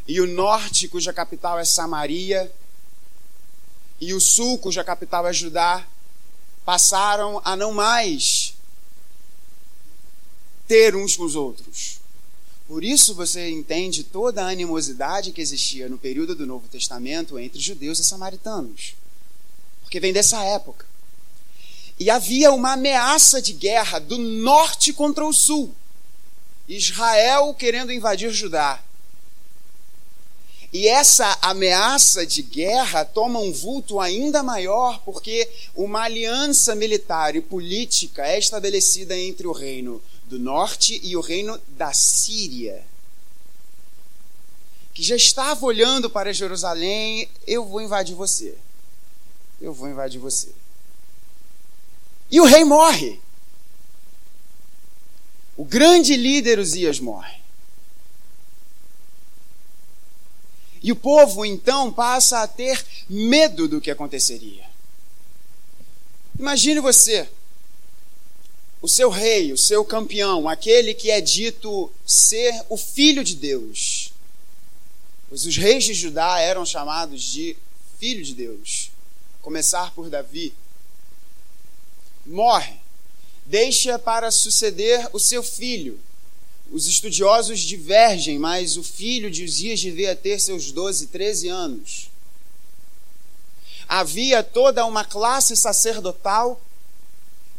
E 0.08 0.22
o 0.22 0.28
norte, 0.28 0.88
cuja 0.88 1.12
capital 1.12 1.60
é 1.60 1.66
Samaria, 1.66 2.52
e 4.00 4.14
o 4.14 4.20
sul, 4.20 4.58
cuja 4.58 4.84
capital 4.84 5.28
é 5.28 5.34
Judá, 5.34 5.86
passaram 6.64 7.42
a 7.44 7.56
não 7.56 7.74
mais 7.74 8.54
ter 10.68 10.96
uns 10.96 11.16
com 11.16 11.24
os 11.24 11.36
outros. 11.36 12.00
Por 12.68 12.84
isso 12.84 13.14
você 13.14 13.50
entende 13.50 14.04
toda 14.04 14.44
a 14.44 14.50
animosidade 14.50 15.32
que 15.32 15.42
existia 15.42 15.88
no 15.88 15.98
período 15.98 16.36
do 16.36 16.48
Novo 16.48 16.68
Testamento 16.68 17.38
entre 17.38 17.60
judeus 17.60 18.00
e 18.00 18.04
samaritanos 18.04 18.96
porque 19.96 20.00
vem 20.02 20.12
dessa 20.12 20.44
época. 20.44 20.86
E 21.98 22.10
havia 22.10 22.52
uma 22.52 22.74
ameaça 22.74 23.42
de 23.42 23.54
guerra 23.54 23.98
do 23.98 24.18
norte 24.18 24.92
contra 24.92 25.26
o 25.26 25.32
sul. 25.32 25.74
Israel 26.68 27.54
querendo 27.54 27.94
invadir 27.94 28.30
Judá. 28.32 28.84
E 30.74 30.86
essa 30.86 31.38
ameaça 31.42 32.26
de 32.26 32.42
guerra 32.42 33.06
toma 33.06 33.40
um 33.40 33.54
vulto 33.54 34.02
ainda 34.02 34.44
maior 34.44 35.00
porque 35.06 35.50
uma 35.74 36.02
aliança 36.02 36.76
militar 36.76 37.34
e 37.38 37.40
política 37.40 38.28
é 38.28 38.38
estabelecida 38.38 39.18
entre 39.18 39.48
o 39.48 39.54
reino 39.54 40.04
do 40.26 40.38
norte 40.38 41.00
e 41.04 41.16
o 41.16 41.22
reino 41.22 41.58
da 41.70 41.94
Síria, 41.94 42.86
que 44.94 45.02
já 45.02 45.16
estava 45.16 45.66
olhando 45.66 46.10
para 46.10 46.34
Jerusalém: 46.34 47.30
eu 47.48 47.64
vou 47.64 47.82
invadir 47.82 48.14
você 48.16 48.58
eu 49.60 49.74
vou 49.74 49.90
invadir 49.90 50.20
você. 50.20 50.54
E 52.30 52.40
o 52.40 52.46
rei 52.46 52.64
morre. 52.64 53.20
O 55.56 55.64
grande 55.64 56.16
líder 56.16 56.60
Uzias 56.60 57.00
morre. 57.00 57.40
E 60.82 60.92
o 60.92 60.96
povo 60.96 61.46
então 61.46 61.92
passa 61.92 62.42
a 62.42 62.48
ter 62.48 62.86
medo 63.10 63.68
do 63.68 63.82
que 63.82 63.90
aconteceria. 63.90 64.66
Imagine 66.38 66.82
você, 66.82 67.28
o 68.82 68.88
seu 68.88 69.10
rei, 69.10 69.54
o 69.54 69.58
seu 69.58 69.86
campeão, 69.86 70.50
aquele 70.50 70.94
que 70.94 71.10
é 71.10 71.22
dito 71.22 71.92
ser 72.06 72.54
o 72.70 72.78
filho 72.78 73.24
de 73.24 73.36
Deus. 73.36 74.12
Pois 75.30 75.46
os 75.46 75.56
reis 75.56 75.86
de 75.86 75.94
Judá 75.94 76.40
eram 76.40 76.66
chamados 76.66 77.24
de 77.24 77.58
filho 77.98 78.24
de 78.24 78.36
Deus 78.36 78.92
começar 79.46 79.94
por 79.94 80.10
Davi, 80.10 80.56
morre, 82.26 82.74
deixa 83.46 84.00
para 84.00 84.32
suceder 84.32 85.08
o 85.14 85.20
seu 85.20 85.44
filho. 85.44 86.00
Os 86.72 86.88
estudiosos 86.88 87.60
divergem, 87.60 88.40
mas 88.40 88.76
o 88.76 88.84
filho 88.84 89.30
de 89.30 89.46
Uzias 89.46 89.80
devia 89.80 90.16
ter 90.16 90.40
seus 90.40 90.72
12, 90.72 91.08
13 91.08 91.48
anos. 91.48 92.10
Havia 93.88 94.42
toda 94.42 94.84
uma 94.84 95.06
classe 95.06 95.56
sacerdotal 95.56 96.60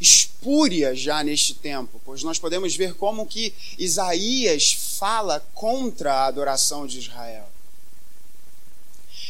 espúria 0.01 0.93
já 0.93 1.23
neste 1.23 1.55
tempo, 1.55 2.01
pois 2.05 2.25
nós 2.25 2.37
podemos 2.37 2.75
ver 2.75 2.95
como 2.95 3.27
que 3.27 3.55
Isaías 3.79 4.73
fala 4.99 5.39
contra 5.55 6.13
a 6.13 6.27
adoração 6.27 6.85
de 6.85 6.99
Israel. 6.99 7.49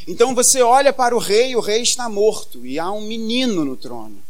Então 0.07 0.35
você 0.35 0.63
olha 0.63 0.93
para 0.93 1.17
o 1.17 1.19
rei, 1.19 1.57
o 1.57 1.61
rei 1.61 1.83
está 1.83 2.09
morto 2.09 2.65
e 2.65 2.79
há 2.79 2.91
um 2.93 3.01
menino 3.01 3.65
no 3.65 3.77
trono. 3.77 4.23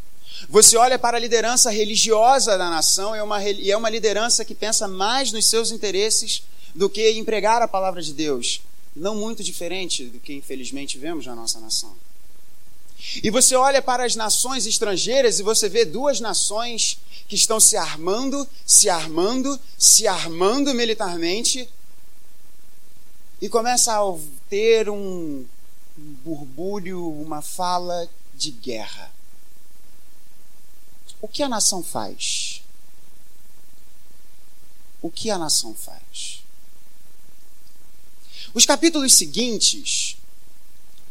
Você 0.48 0.76
olha 0.76 0.98
para 0.98 1.16
a 1.16 1.20
liderança 1.20 1.70
religiosa 1.70 2.56
da 2.56 2.70
nação 2.70 3.14
é 3.14 3.22
uma, 3.22 3.42
e 3.42 3.70
é 3.70 3.76
uma 3.76 3.90
liderança 3.90 4.44
que 4.44 4.54
pensa 4.54 4.88
mais 4.88 5.32
nos 5.32 5.46
seus 5.46 5.70
interesses 5.70 6.42
do 6.74 6.88
que 6.88 7.10
empregar 7.12 7.62
a 7.62 7.68
palavra 7.68 8.02
de 8.02 8.12
Deus. 8.12 8.62
Não 8.94 9.14
muito 9.14 9.42
diferente 9.42 10.04
do 10.04 10.18
que 10.18 10.34
infelizmente 10.34 10.98
vemos 10.98 11.26
na 11.26 11.34
nossa 11.34 11.60
nação. 11.60 11.94
E 13.22 13.30
você 13.30 13.54
olha 13.54 13.82
para 13.82 14.04
as 14.04 14.16
nações 14.16 14.66
estrangeiras 14.66 15.38
e 15.38 15.42
você 15.42 15.68
vê 15.68 15.84
duas 15.84 16.20
nações 16.20 16.98
que 17.28 17.34
estão 17.34 17.60
se 17.60 17.76
armando, 17.76 18.48
se 18.64 18.88
armando, 18.88 19.58
se 19.76 20.06
armando 20.06 20.72
militarmente 20.72 21.68
e 23.40 23.48
começa 23.48 23.92
a 23.92 24.14
ter 24.48 24.88
um 24.88 25.44
um 25.98 26.12
burbúrio, 26.24 27.06
uma 27.20 27.40
fala 27.40 28.08
de 28.34 28.50
guerra. 28.50 29.12
O 31.20 31.28
que 31.28 31.42
a 31.42 31.48
nação 31.48 31.82
faz? 31.82 32.62
O 35.00 35.10
que 35.10 35.30
a 35.30 35.38
nação 35.38 35.74
faz? 35.74 36.42
Os 38.52 38.66
capítulos 38.66 39.14
seguintes 39.14 40.16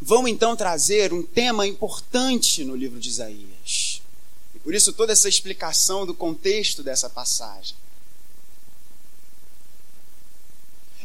vão 0.01 0.27
então 0.27 0.55
trazer 0.55 1.13
um 1.13 1.23
tema 1.23 1.65
importante 1.65 2.63
no 2.63 2.75
livro 2.75 2.99
de 2.99 3.09
Isaías. 3.09 4.01
E 4.53 4.59
por 4.59 4.73
isso 4.73 4.93
toda 4.93 5.13
essa 5.13 5.29
explicação 5.29 6.05
do 6.05 6.13
contexto 6.13 6.83
dessa 6.83 7.09
passagem. 7.09 7.75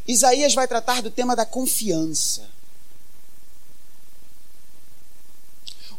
Isaías 0.07 0.55
vai 0.55 0.67
tratar 0.67 1.03
do 1.03 1.11
tema 1.11 1.37
da 1.37 1.47
confiança. 1.47 2.49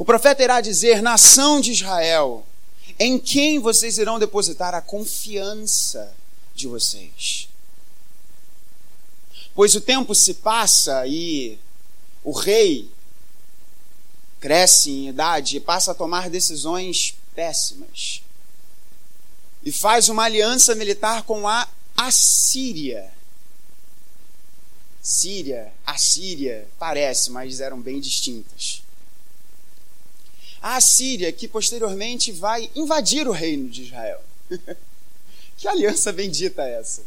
O 0.01 0.03
profeta 0.03 0.41
irá 0.41 0.59
dizer: 0.61 0.99
nação 0.99 1.61
de 1.61 1.73
Israel, 1.73 2.43
em 2.97 3.19
quem 3.19 3.59
vocês 3.59 3.99
irão 3.99 4.17
depositar 4.17 4.73
a 4.73 4.81
confiança 4.81 6.11
de 6.55 6.67
vocês? 6.67 7.47
Pois 9.53 9.75
o 9.75 9.81
tempo 9.81 10.15
se 10.15 10.33
passa 10.33 11.05
e 11.05 11.59
o 12.23 12.31
rei 12.31 12.89
cresce 14.39 14.89
em 14.89 15.09
idade 15.09 15.57
e 15.57 15.59
passa 15.59 15.91
a 15.91 15.93
tomar 15.93 16.31
decisões 16.31 17.13
péssimas. 17.35 18.23
E 19.61 19.71
faz 19.71 20.09
uma 20.09 20.23
aliança 20.23 20.73
militar 20.73 21.21
com 21.21 21.47
a 21.47 21.67
Assíria. 21.95 23.13
Síria, 24.99 25.71
Assíria, 25.85 26.67
parece, 26.79 27.29
mas 27.29 27.59
eram 27.59 27.79
bem 27.79 27.99
distintas 27.99 28.80
a 30.61 30.75
Assíria, 30.75 31.31
que 31.31 31.47
posteriormente 31.47 32.31
vai 32.31 32.69
invadir 32.75 33.27
o 33.27 33.31
reino 33.31 33.69
de 33.69 33.83
Israel. 33.83 34.21
que 35.57 35.67
aliança 35.67 36.11
bendita 36.11 36.63
é 36.63 36.79
essa? 36.79 37.03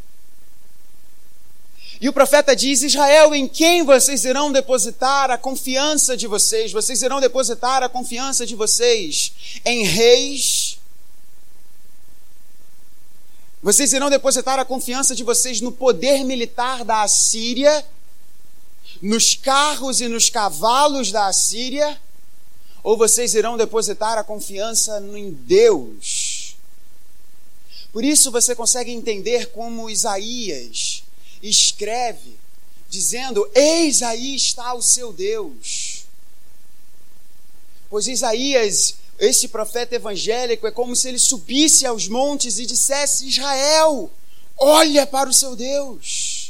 E 2.01 2.09
o 2.09 2.13
profeta 2.13 2.55
diz: 2.57 2.83
Israel, 2.83 3.35
em 3.35 3.47
quem 3.47 3.85
vocês 3.85 4.25
irão 4.25 4.51
depositar 4.51 5.31
a 5.31 5.39
confiança 5.39 6.17
de 6.17 6.27
vocês? 6.27 6.73
Vocês 6.73 7.03
irão 7.03 7.21
depositar 7.21 7.83
a 7.83 7.89
confiança 7.89 8.45
de 8.45 8.57
vocês 8.57 9.33
em 9.65 9.85
reis, 9.85 10.79
Vocês 13.65 13.95
irão 13.95 14.11
depositar 14.11 14.59
a 14.59 14.65
confiança 14.67 15.15
de 15.15 15.25
vocês 15.25 15.63
no 15.63 15.73
poder 15.73 16.23
militar 16.23 16.85
da 16.85 17.01
Assíria, 17.01 17.83
nos 19.01 19.35
carros 19.35 20.03
e 20.03 20.07
nos 20.07 20.29
cavalos 20.29 21.11
da 21.11 21.29
Assíria, 21.29 21.99
ou 22.85 22.97
vocês 22.97 23.35
irão 23.35 23.57
depositar 23.57 24.19
a 24.19 24.23
confiança 24.23 25.01
em 25.17 25.33
Deus? 25.33 26.57
Por 27.91 28.05
isso 28.05 28.31
você 28.31 28.55
consegue 28.55 28.93
entender 28.93 29.47
como 29.53 29.89
Isaías 29.89 31.03
escreve, 31.43 32.37
dizendo: 32.89 33.49
Eis 33.55 34.03
aí 34.03 34.37
está 34.37 34.75
o 34.75 34.83
seu 34.83 35.13
Deus. 35.13 36.05
Pois 37.89 38.07
Isaías 38.07 38.97
esse 39.19 39.49
profeta 39.49 39.95
evangélico 39.95 40.67
é 40.67 40.71
como 40.71 40.95
se 40.97 41.09
ele 41.09 41.19
subisse 41.19 41.87
aos 41.87 42.09
montes 42.09 42.59
e 42.59 42.67
dissesse: 42.67 43.29
Israel, 43.29 44.11
olha 44.59 45.07
para 45.07 45.31
o 45.31 45.35
seu 45.35 45.57
Deus. 45.57 46.44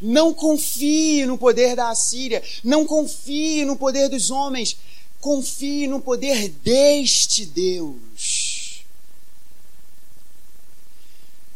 Não 0.00 0.32
confie 0.32 1.26
no 1.26 1.36
poder 1.36 1.74
da 1.74 1.90
Assíria, 1.90 2.42
não 2.62 2.86
confie 2.86 3.64
no 3.64 3.76
poder 3.76 4.08
dos 4.08 4.30
homens, 4.30 4.76
confie 5.20 5.86
no 5.88 6.00
poder 6.00 6.48
deste 6.48 7.44
Deus. 7.44 8.84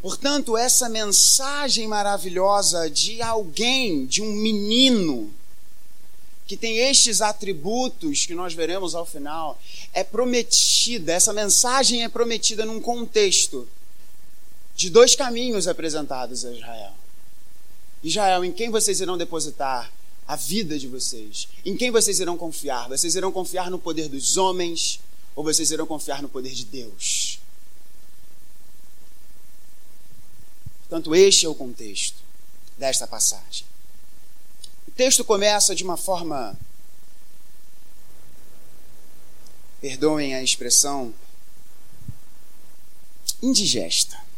Portanto, 0.01 0.57
essa 0.57 0.89
mensagem 0.89 1.87
maravilhosa 1.87 2.91
de 2.91 3.23
alguém, 3.23 4.05
de 4.05 4.21
um 4.21 4.33
menino, 4.33 5.33
que 6.45 6.57
tem 6.57 6.79
estes 6.79 7.21
atributos 7.21 8.27
que 8.27 8.35
nós 8.35 8.53
veremos 8.53 8.97
ao 8.97 9.07
final, 9.07 9.61
é 9.95 10.03
prometida, 10.03 11.13
essa 11.13 11.33
mensagem 11.33 12.03
é 12.03 12.09
prometida 12.09 12.65
num 12.65 12.81
contexto 12.81 13.69
de 14.75 14.91
dois 14.91 15.15
caminhos 15.15 15.69
apresentados 15.69 16.45
a 16.45 16.53
Israel. 16.53 17.02
Israel, 18.03 18.45
em 18.45 18.53
quem 18.53 18.71
vocês 18.71 19.01
irão 19.01 19.17
depositar 19.17 19.93
a 20.27 20.37
vida 20.37 20.79
de 20.79 20.89
vocês? 20.89 21.49
Em 21.65 21.77
quem 21.77 21.91
vocês 21.91 22.19
irão 22.21 22.37
confiar? 22.37 22.89
Vocês 22.89 23.15
irão 23.15 23.31
confiar 23.31 23.71
no 23.71 23.79
poder 23.79 24.09
dos 24.09 24.37
homens 24.37 25.01
ou 25.35 25.45
vocês 25.45 25.71
irão 25.71 25.87
confiar 25.87 26.21
no 26.21 26.29
poder 26.29 26.53
de 26.53 26.65
Deus? 26.65 27.39
Portanto, 30.89 31.15
este 31.15 31.47
é 31.47 31.49
o 31.49 31.55
contexto 31.55 32.19
desta 32.77 33.07
passagem. 33.07 33.65
O 34.87 34.91
texto 34.91 35.25
começa 35.25 35.75
de 35.75 35.85
uma 35.85 35.97
forma, 35.97 36.55
perdoem 39.81 40.35
a 40.35 40.43
expressão, 40.43 41.15
indigesta. 43.41 44.32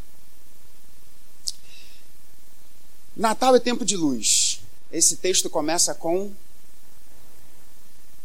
Natal 3.16 3.54
é 3.54 3.60
tempo 3.60 3.84
de 3.84 3.96
luz. 3.96 4.60
Esse 4.90 5.16
texto 5.16 5.48
começa 5.48 5.94
com 5.94 6.32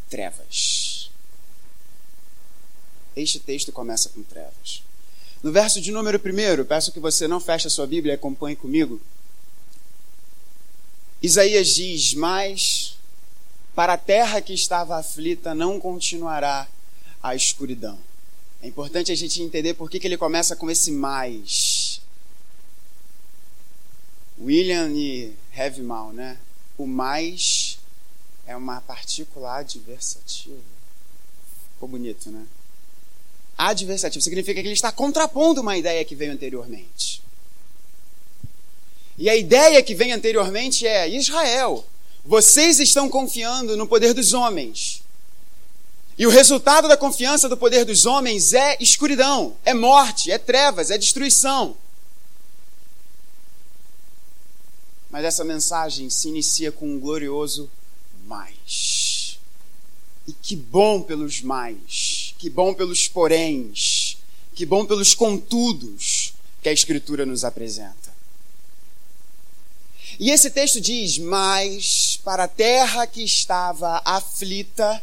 trevas. 0.09 1.11
Este 3.15 3.39
texto 3.39 3.71
começa 3.71 4.09
com 4.09 4.23
trevas. 4.23 4.83
No 5.41 5.51
verso 5.51 5.79
de 5.79 5.91
número 5.91 6.19
1, 6.19 6.65
peço 6.65 6.91
que 6.91 6.99
você 6.99 7.27
não 7.27 7.39
feche 7.39 7.67
a 7.67 7.69
sua 7.69 7.87
Bíblia 7.87 8.13
e 8.13 8.15
acompanhe 8.15 8.55
comigo. 8.55 8.99
Isaías 11.21 11.69
diz: 11.69 12.13
Mas 12.13 12.97
para 13.75 13.93
a 13.93 13.97
terra 13.97 14.41
que 14.41 14.53
estava 14.53 14.97
aflita 14.97 15.53
não 15.53 15.79
continuará 15.79 16.67
a 17.21 17.35
escuridão. 17.35 17.97
É 18.61 18.67
importante 18.67 19.11
a 19.11 19.15
gente 19.15 19.41
entender 19.41 19.73
por 19.73 19.89
que, 19.89 19.99
que 19.99 20.07
ele 20.07 20.17
começa 20.17 20.55
com 20.55 20.69
esse 20.69 20.91
mais. 20.91 21.78
William 24.41 24.89
e 24.93 25.33
Mal, 25.81 26.13
né? 26.13 26.37
O 26.77 26.87
mais 26.87 27.77
é 28.47 28.55
uma 28.55 28.79
partícula 28.79 29.57
adversativa. 29.57 30.55
Ficou 31.73 31.89
bonito, 31.89 32.31
né? 32.31 32.45
Adversativo 33.57 34.23
significa 34.23 34.61
que 34.61 34.67
ele 34.67 34.73
está 34.73 34.91
contrapondo 34.91 35.59
uma 35.59 35.77
ideia 35.77 36.05
que 36.05 36.15
veio 36.15 36.31
anteriormente. 36.31 37.21
E 39.17 39.29
a 39.29 39.35
ideia 39.35 39.83
que 39.83 39.93
vem 39.93 40.13
anteriormente 40.13 40.87
é: 40.87 41.09
Israel, 41.09 41.85
vocês 42.23 42.79
estão 42.79 43.09
confiando 43.09 43.75
no 43.75 43.85
poder 43.85 44.13
dos 44.13 44.33
homens. 44.33 45.03
E 46.17 46.25
o 46.25 46.29
resultado 46.29 46.87
da 46.87 46.95
confiança 46.95 47.49
do 47.49 47.57
poder 47.57 47.83
dos 47.83 48.05
homens 48.05 48.53
é 48.53 48.77
escuridão, 48.79 49.55
é 49.65 49.73
morte, 49.73 50.31
é 50.31 50.37
trevas, 50.37 50.89
é 50.89 50.97
destruição. 50.97 51.75
Mas 55.09 55.25
essa 55.25 55.43
mensagem 55.43 56.09
se 56.09 56.29
inicia 56.29 56.71
com 56.71 56.87
um 56.87 56.99
glorioso 56.99 57.69
mais. 58.25 59.39
E 60.27 60.33
que 60.33 60.55
bom 60.55 61.01
pelos 61.01 61.41
mais, 61.41 62.35
que 62.37 62.49
bom 62.49 62.73
pelos 62.73 63.07
poréns, 63.07 64.17
que 64.53 64.65
bom 64.65 64.85
pelos 64.85 65.15
contudos 65.15 66.33
que 66.61 66.69
a 66.69 66.73
Escritura 66.73 67.25
nos 67.25 67.43
apresenta. 67.43 68.09
E 70.19 70.29
esse 70.31 70.49
texto 70.49 70.81
diz: 70.81 71.17
Mas 71.17 72.19
para 72.23 72.43
a 72.43 72.47
terra 72.47 73.07
que 73.07 73.23
estava 73.23 74.01
aflita, 74.03 75.01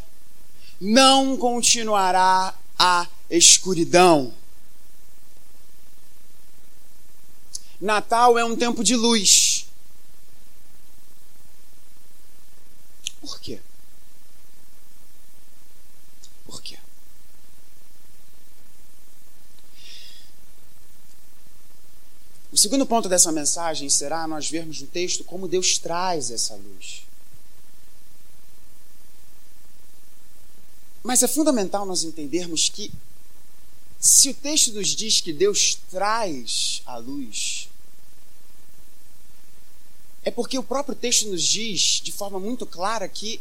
não 0.79 1.35
continuará 1.35 2.53
a 2.77 3.07
escuridão. 3.29 4.33
Natal 7.81 8.37
é 8.37 8.45
um 8.45 8.55
tempo 8.55 8.83
de 8.83 8.95
luz. 8.95 9.46
Por 13.27 13.41
quê? 13.41 13.59
Por 16.45 16.61
quê? 16.61 16.79
O 22.49 22.57
segundo 22.57 22.85
ponto 22.85 23.09
dessa 23.09 23.29
mensagem 23.33 23.89
será 23.89 24.25
nós 24.29 24.49
vermos 24.49 24.79
no 24.79 24.87
texto 24.87 25.25
como 25.25 25.45
Deus 25.45 25.77
traz 25.77 26.31
essa 26.31 26.55
luz. 26.55 27.03
Mas 31.03 31.21
é 31.21 31.27
fundamental 31.27 31.85
nós 31.85 32.05
entendermos 32.05 32.69
que, 32.69 32.93
se 33.99 34.29
o 34.29 34.33
texto 34.33 34.71
nos 34.71 34.87
diz 34.87 35.19
que 35.19 35.33
Deus 35.33 35.77
traz 35.91 36.81
a 36.85 36.95
luz, 36.95 37.67
é 40.27 40.31
porque 40.31 40.59
o 40.59 40.63
próprio 40.63 40.93
texto 40.93 41.29
nos 41.29 41.41
diz 41.41 42.01
de 42.03 42.11
forma 42.11 42.37
muito 42.37 42.65
clara 42.65 43.07
que 43.07 43.39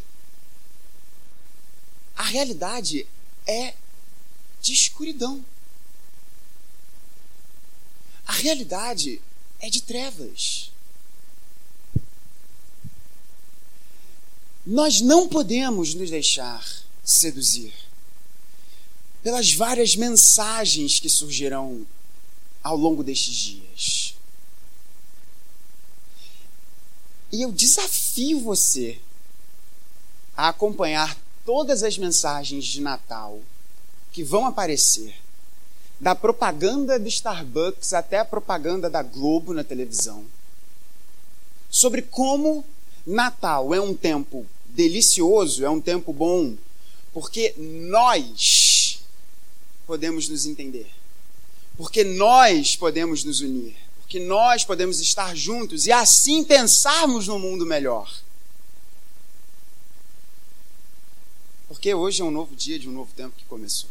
a 2.14 2.22
realidade 2.22 3.04
é 3.44 3.74
de 4.62 4.72
escuridão. 4.72 5.44
A 8.24 8.34
realidade 8.34 9.20
é 9.58 9.68
de 9.68 9.82
trevas. 9.82 10.70
Nós 14.64 15.00
não 15.00 15.28
podemos 15.28 15.92
nos 15.92 16.08
deixar 16.08 16.64
seduzir 17.02 17.74
pelas 19.24 19.52
várias 19.52 19.96
mensagens 19.96 21.00
que 21.00 21.08
surgirão 21.08 21.84
ao 22.62 22.76
longo 22.76 23.02
destes 23.02 23.34
dias. 23.34 24.15
E 27.32 27.42
eu 27.42 27.52
desafio 27.52 28.40
você 28.40 28.98
a 30.36 30.48
acompanhar 30.48 31.16
todas 31.44 31.82
as 31.82 31.96
mensagens 31.96 32.64
de 32.64 32.80
Natal 32.80 33.40
que 34.12 34.22
vão 34.22 34.46
aparecer 34.46 35.14
da 35.98 36.14
propaganda 36.14 36.98
do 36.98 37.08
Starbucks 37.08 37.94
até 37.94 38.18
a 38.18 38.24
propaganda 38.24 38.90
da 38.90 39.02
Globo 39.02 39.54
na 39.54 39.64
televisão, 39.64 40.24
sobre 41.70 42.02
como 42.02 42.64
Natal 43.06 43.74
é 43.74 43.80
um 43.80 43.94
tempo 43.94 44.46
delicioso, 44.66 45.64
é 45.64 45.70
um 45.70 45.80
tempo 45.80 46.12
bom, 46.12 46.54
porque 47.12 47.54
nós 47.56 49.00
podemos 49.86 50.28
nos 50.28 50.44
entender, 50.44 50.90
porque 51.76 52.04
nós 52.04 52.76
podemos 52.76 53.24
nos 53.24 53.40
unir, 53.40 53.76
porque 54.06 54.20
nós 54.20 54.64
podemos 54.64 55.00
estar 55.00 55.34
juntos 55.34 55.88
e 55.88 55.90
assim 55.90 56.44
pensarmos 56.44 57.26
no 57.26 57.40
mundo 57.40 57.66
melhor. 57.66 58.08
Porque 61.66 61.92
hoje 61.92 62.22
é 62.22 62.24
um 62.24 62.30
novo 62.30 62.54
dia 62.54 62.78
de 62.78 62.88
um 62.88 62.92
novo 62.92 63.12
tempo 63.14 63.34
que 63.36 63.44
começou. 63.46 63.90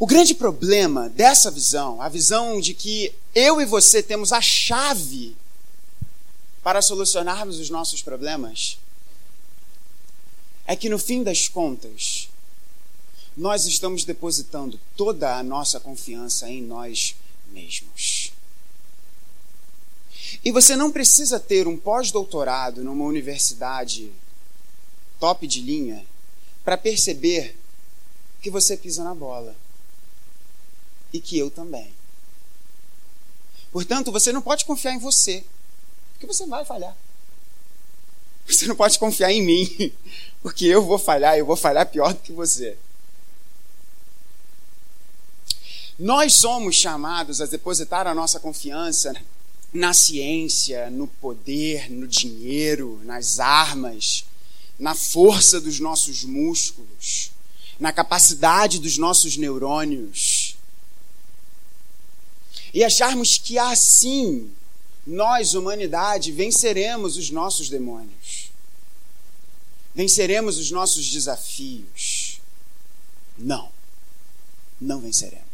O 0.00 0.06
grande 0.06 0.34
problema 0.34 1.08
dessa 1.08 1.52
visão, 1.52 2.02
a 2.02 2.08
visão 2.08 2.60
de 2.60 2.74
que 2.74 3.14
eu 3.32 3.60
e 3.60 3.64
você 3.64 4.02
temos 4.02 4.32
a 4.32 4.40
chave 4.40 5.36
para 6.64 6.82
solucionarmos 6.82 7.60
os 7.60 7.70
nossos 7.70 8.02
problemas, 8.02 8.76
é 10.66 10.74
que 10.74 10.88
no 10.88 10.98
fim 10.98 11.22
das 11.22 11.46
contas, 11.46 12.28
nós 13.38 13.66
estamos 13.66 14.02
depositando 14.02 14.80
toda 14.96 15.36
a 15.36 15.44
nossa 15.44 15.78
confiança 15.78 16.50
em 16.50 16.60
nós 16.60 17.14
mesmos. 17.52 18.32
E 20.44 20.50
você 20.50 20.74
não 20.74 20.90
precisa 20.90 21.38
ter 21.38 21.68
um 21.68 21.76
pós-doutorado 21.76 22.82
numa 22.82 23.04
universidade 23.04 24.12
top 25.20 25.46
de 25.46 25.60
linha 25.60 26.04
para 26.64 26.76
perceber 26.76 27.56
que 28.42 28.50
você 28.50 28.76
pisa 28.76 29.04
na 29.04 29.14
bola. 29.14 29.54
E 31.12 31.20
que 31.20 31.38
eu 31.38 31.48
também. 31.48 31.94
Portanto, 33.70 34.10
você 34.10 34.32
não 34.32 34.42
pode 34.42 34.64
confiar 34.64 34.94
em 34.94 34.98
você, 34.98 35.44
porque 36.12 36.26
você 36.26 36.44
vai 36.44 36.64
falhar. 36.64 36.96
Você 38.48 38.66
não 38.66 38.74
pode 38.74 38.98
confiar 38.98 39.30
em 39.30 39.42
mim, 39.42 39.92
porque 40.42 40.66
eu 40.66 40.84
vou 40.84 40.98
falhar, 40.98 41.38
eu 41.38 41.46
vou 41.46 41.56
falhar 41.56 41.86
pior 41.86 42.12
do 42.12 42.20
que 42.20 42.32
você. 42.32 42.76
Nós 45.98 46.34
somos 46.34 46.76
chamados 46.76 47.40
a 47.40 47.46
depositar 47.46 48.06
a 48.06 48.14
nossa 48.14 48.38
confiança 48.38 49.12
na 49.72 49.92
ciência, 49.92 50.88
no 50.90 51.08
poder, 51.08 51.90
no 51.90 52.06
dinheiro, 52.06 53.00
nas 53.04 53.40
armas, 53.40 54.24
na 54.78 54.94
força 54.94 55.60
dos 55.60 55.80
nossos 55.80 56.22
músculos, 56.22 57.32
na 57.80 57.92
capacidade 57.92 58.78
dos 58.78 58.96
nossos 58.96 59.36
neurônios. 59.36 60.56
E 62.72 62.84
acharmos 62.84 63.36
que 63.36 63.58
assim 63.58 64.52
nós, 65.04 65.54
humanidade, 65.54 66.30
venceremos 66.30 67.16
os 67.16 67.28
nossos 67.30 67.68
demônios, 67.68 68.52
venceremos 69.96 70.58
os 70.58 70.70
nossos 70.70 71.10
desafios. 71.10 72.40
Não, 73.36 73.68
não 74.80 75.00
venceremos. 75.00 75.47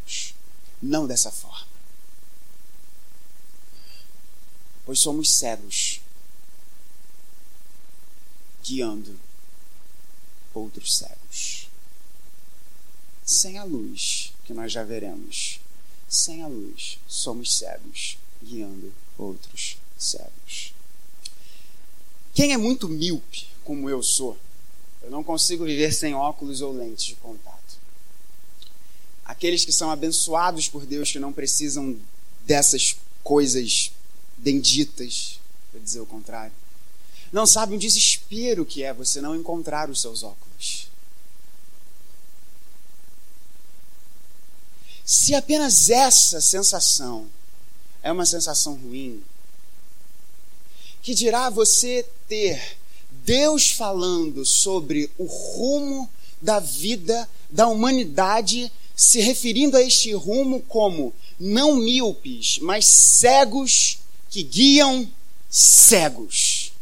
Não 0.86 1.06
dessa 1.06 1.30
forma. 1.30 1.66
Pois 4.84 4.98
somos 4.98 5.32
cegos, 5.32 6.02
guiando 8.62 9.18
outros 10.52 10.98
cegos. 10.98 11.70
Sem 13.24 13.56
a 13.56 13.64
luz, 13.64 14.34
que 14.44 14.52
nós 14.52 14.72
já 14.72 14.84
veremos, 14.84 15.58
sem 16.06 16.42
a 16.42 16.48
luz, 16.48 16.98
somos 17.08 17.56
cegos, 17.56 18.18
guiando 18.42 18.92
outros 19.16 19.78
cegos. 19.98 20.74
Quem 22.34 22.52
é 22.52 22.58
muito 22.58 22.90
míope, 22.90 23.48
como 23.64 23.88
eu 23.88 24.02
sou, 24.02 24.38
eu 25.00 25.10
não 25.10 25.24
consigo 25.24 25.64
viver 25.64 25.94
sem 25.94 26.14
óculos 26.14 26.60
ou 26.60 26.74
lentes 26.74 27.06
de 27.06 27.14
contato. 27.14 27.63
Aqueles 29.24 29.64
que 29.64 29.72
são 29.72 29.90
abençoados 29.90 30.68
por 30.68 30.84
Deus, 30.84 31.10
que 31.10 31.18
não 31.18 31.32
precisam 31.32 31.96
dessas 32.46 32.96
coisas 33.22 33.90
benditas, 34.36 35.40
para 35.70 35.80
dizer 35.80 36.00
o 36.00 36.06
contrário, 36.06 36.52
não 37.32 37.46
sabem 37.46 37.76
o 37.76 37.80
desespero 37.80 38.64
que 38.64 38.82
é 38.82 38.92
você 38.92 39.20
não 39.20 39.34
encontrar 39.34 39.90
os 39.90 40.00
seus 40.00 40.22
óculos. 40.22 40.88
Se 45.04 45.34
apenas 45.34 45.90
essa 45.90 46.40
sensação 46.40 47.28
é 48.04 48.12
uma 48.12 48.26
sensação 48.26 48.74
ruim. 48.74 49.22
Que 51.02 51.14
dirá 51.14 51.48
você 51.50 52.06
ter 52.28 52.76
Deus 53.24 53.70
falando 53.70 54.44
sobre 54.44 55.10
o 55.18 55.24
rumo 55.24 56.08
da 56.40 56.60
vida 56.60 57.28
da 57.48 57.66
humanidade, 57.66 58.70
se 58.94 59.20
referindo 59.20 59.76
a 59.76 59.82
este 59.82 60.12
rumo 60.12 60.60
como 60.62 61.12
não 61.38 61.76
míopes, 61.76 62.58
mas 62.60 62.86
cegos 62.86 63.98
que 64.30 64.42
guiam 64.42 65.08
cegos. 65.48 66.72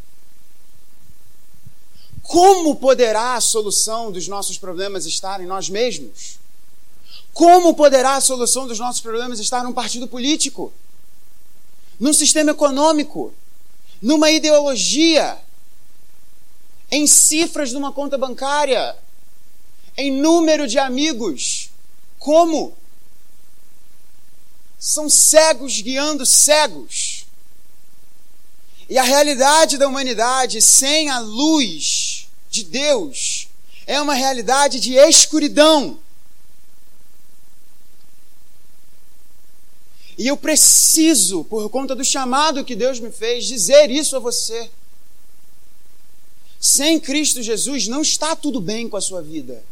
Como 2.22 2.76
poderá 2.76 3.34
a 3.34 3.40
solução 3.40 4.10
dos 4.10 4.28
nossos 4.28 4.58
problemas 4.58 5.06
estar 5.06 5.40
em 5.40 5.46
nós 5.46 5.68
mesmos? 5.68 6.38
Como 7.32 7.74
poderá 7.74 8.16
a 8.16 8.20
solução 8.20 8.66
dos 8.66 8.78
nossos 8.78 9.00
problemas 9.00 9.38
estar 9.38 9.64
num 9.64 9.72
partido 9.72 10.06
político? 10.06 10.72
num 12.02 12.12
sistema 12.12 12.50
econômico, 12.50 13.32
numa 14.02 14.28
ideologia, 14.28 15.38
em 16.90 17.06
cifras 17.06 17.72
numa 17.72 17.92
conta 17.92 18.18
bancária, 18.18 18.96
em 19.96 20.10
número 20.10 20.66
de 20.66 20.80
amigos. 20.80 21.70
Como? 22.22 22.76
São 24.78 25.10
cegos 25.10 25.80
guiando 25.80 26.24
cegos. 26.24 27.26
E 28.88 28.96
a 28.96 29.02
realidade 29.02 29.76
da 29.76 29.88
humanidade 29.88 30.62
sem 30.62 31.10
a 31.10 31.18
luz 31.18 32.28
de 32.48 32.62
Deus 32.62 33.48
é 33.88 34.00
uma 34.00 34.14
realidade 34.14 34.78
de 34.78 34.94
escuridão. 34.94 35.98
E 40.16 40.28
eu 40.28 40.36
preciso, 40.36 41.42
por 41.44 41.68
conta 41.70 41.96
do 41.96 42.04
chamado 42.04 42.64
que 42.64 42.76
Deus 42.76 43.00
me 43.00 43.10
fez, 43.10 43.46
dizer 43.46 43.90
isso 43.90 44.14
a 44.14 44.20
você. 44.20 44.70
Sem 46.60 47.00
Cristo 47.00 47.42
Jesus 47.42 47.88
não 47.88 48.02
está 48.02 48.36
tudo 48.36 48.60
bem 48.60 48.88
com 48.88 48.96
a 48.96 49.00
sua 49.00 49.20
vida. 49.20 49.64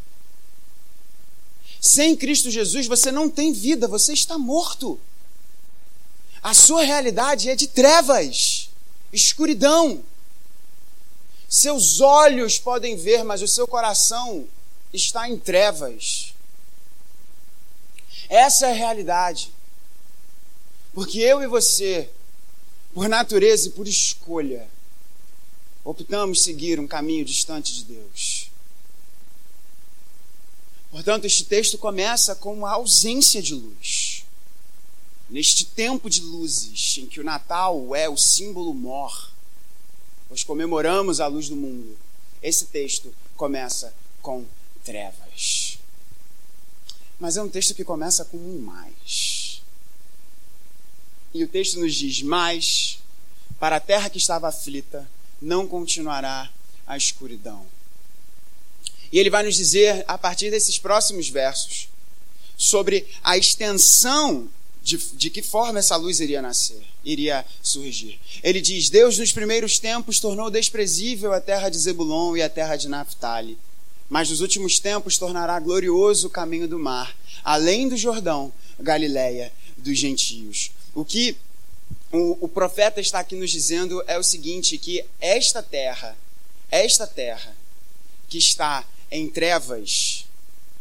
Sem 1.81 2.15
Cristo 2.15 2.51
Jesus 2.51 2.87
você 2.87 3.11
não 3.11 3.31
tem 3.31 3.53
vida, 3.53 3.89
você 3.89 4.13
está 4.13 4.39
morto. 4.39 5.01
A 6.43 6.53
sua 6.53 6.83
realidade 6.83 7.49
é 7.49 7.57
de 7.57 7.67
trevas, 7.67 8.71
escuridão. 9.13 10.05
Seus 11.49 12.01
olhos 12.01 12.59
podem 12.59 12.97
ver, 12.97 13.25
mas 13.25 13.43
o 13.43 13.49
seu 13.49 13.67
coração 13.67 14.47
está 14.93 15.29
em 15.29 15.39
trevas. 15.39 16.35
Essa 18.29 18.67
é 18.67 18.71
a 18.71 18.75
realidade. 18.75 19.53
Porque 20.93 21.19
eu 21.19 21.43
e 21.43 21.47
você, 21.47 22.11
por 22.93 23.09
natureza 23.09 23.69
e 23.69 23.73
por 23.73 23.89
escolha, 23.89 24.69
optamos 25.85 26.43
seguir 26.43 26.79
um 26.79 26.87
caminho 26.87 27.25
distante 27.25 27.75
de 27.75 27.85
Deus. 27.85 28.50
Portanto, 30.91 31.25
este 31.25 31.45
texto 31.45 31.79
começa 31.79 32.35
com 32.35 32.67
a 32.67 32.73
ausência 32.73 33.41
de 33.41 33.55
luz. 33.55 34.25
Neste 35.29 35.65
tempo 35.65 36.11
de 36.11 36.21
luzes, 36.21 36.99
em 36.99 37.07
que 37.07 37.21
o 37.21 37.25
Natal 37.25 37.95
é 37.95 38.09
o 38.09 38.17
símbolo 38.17 38.75
mor, 38.75 39.31
pois 40.29 40.43
comemoramos 40.43 41.21
a 41.21 41.29
luz 41.29 41.49
do 41.49 41.55
mundo, 41.55 41.97
esse 42.43 42.67
texto 42.67 43.15
começa 43.37 43.95
com 44.21 44.45
trevas. 44.85 45.79
Mas 47.19 47.37
é 47.37 47.43
um 47.43 47.49
texto 47.49 47.75
que 47.75 47.85
começa 47.85 48.25
com 48.25 48.39
um 48.39 48.59
mais. 48.59 49.63
E 51.33 51.45
o 51.45 51.49
texto 51.49 51.79
nos 51.79 51.95
diz: 51.95 52.23
Mas 52.23 52.99
para 53.59 53.77
a 53.77 53.81
terra 53.81 54.11
que 54.11 54.19
estava 54.19 54.49
aflita 54.49 55.09
não 55.41 55.69
continuará 55.69 56.51
a 56.87 56.97
escuridão. 56.97 57.67
E 59.13 59.19
ele 59.19 59.31
vai 59.31 59.43
nos 59.43 59.57
dizer, 59.57 60.05
a 60.07 60.17
partir 60.17 60.51
desses 60.51 60.79
próximos 60.79 61.29
versos, 61.29 61.89
sobre 62.57 63.07
a 63.23 63.37
extensão 63.37 64.49
de, 64.83 64.97
de 64.97 65.31
que 65.31 65.43
forma 65.43 65.79
essa 65.79 65.97
luz 65.97 66.21
iria 66.21 66.41
nascer, 66.41 66.83
iria 67.05 67.45
surgir. 67.63 68.21
Ele 68.43 68.61
diz: 68.61 68.89
Deus 68.89 69.19
nos 69.19 69.33
primeiros 69.33 69.79
tempos 69.79 70.21
tornou 70.21 70.51
desprezível 70.51 71.33
a 71.33 71.41
terra 71.41 71.69
de 71.69 71.79
Zebulon 71.79 72.37
e 72.37 72.43
a 72.43 72.49
terra 72.49 72.77
de 72.77 72.89
Naphtali, 72.89 73.59
mas 74.09 74.31
nos 74.31 74.41
últimos 74.41 74.79
tempos 74.79 75.19
tornará 75.19 75.59
glorioso 75.59 76.27
o 76.27 76.31
caminho 76.31 76.69
do 76.69 76.79
mar, 76.79 77.17
além 77.43 77.89
do 77.89 77.97
Jordão, 77.97 78.53
Galiléia 78.79 79.53
dos 79.77 79.99
gentios. 79.99 80.71
O 80.95 81.05
que 81.05 81.37
o, 82.13 82.45
o 82.45 82.49
profeta 82.49 83.01
está 83.01 83.21
aqui 83.21 83.37
nos 83.37 83.51
dizendo 83.51 84.03
é 84.07 84.19
o 84.19 84.23
seguinte: 84.23 84.79
que 84.79 85.05
esta 85.21 85.63
terra, 85.63 86.17
esta 86.71 87.07
terra 87.07 87.57
que 88.29 88.39
está 88.39 88.87
em 89.11 89.29
trevas, 89.29 90.27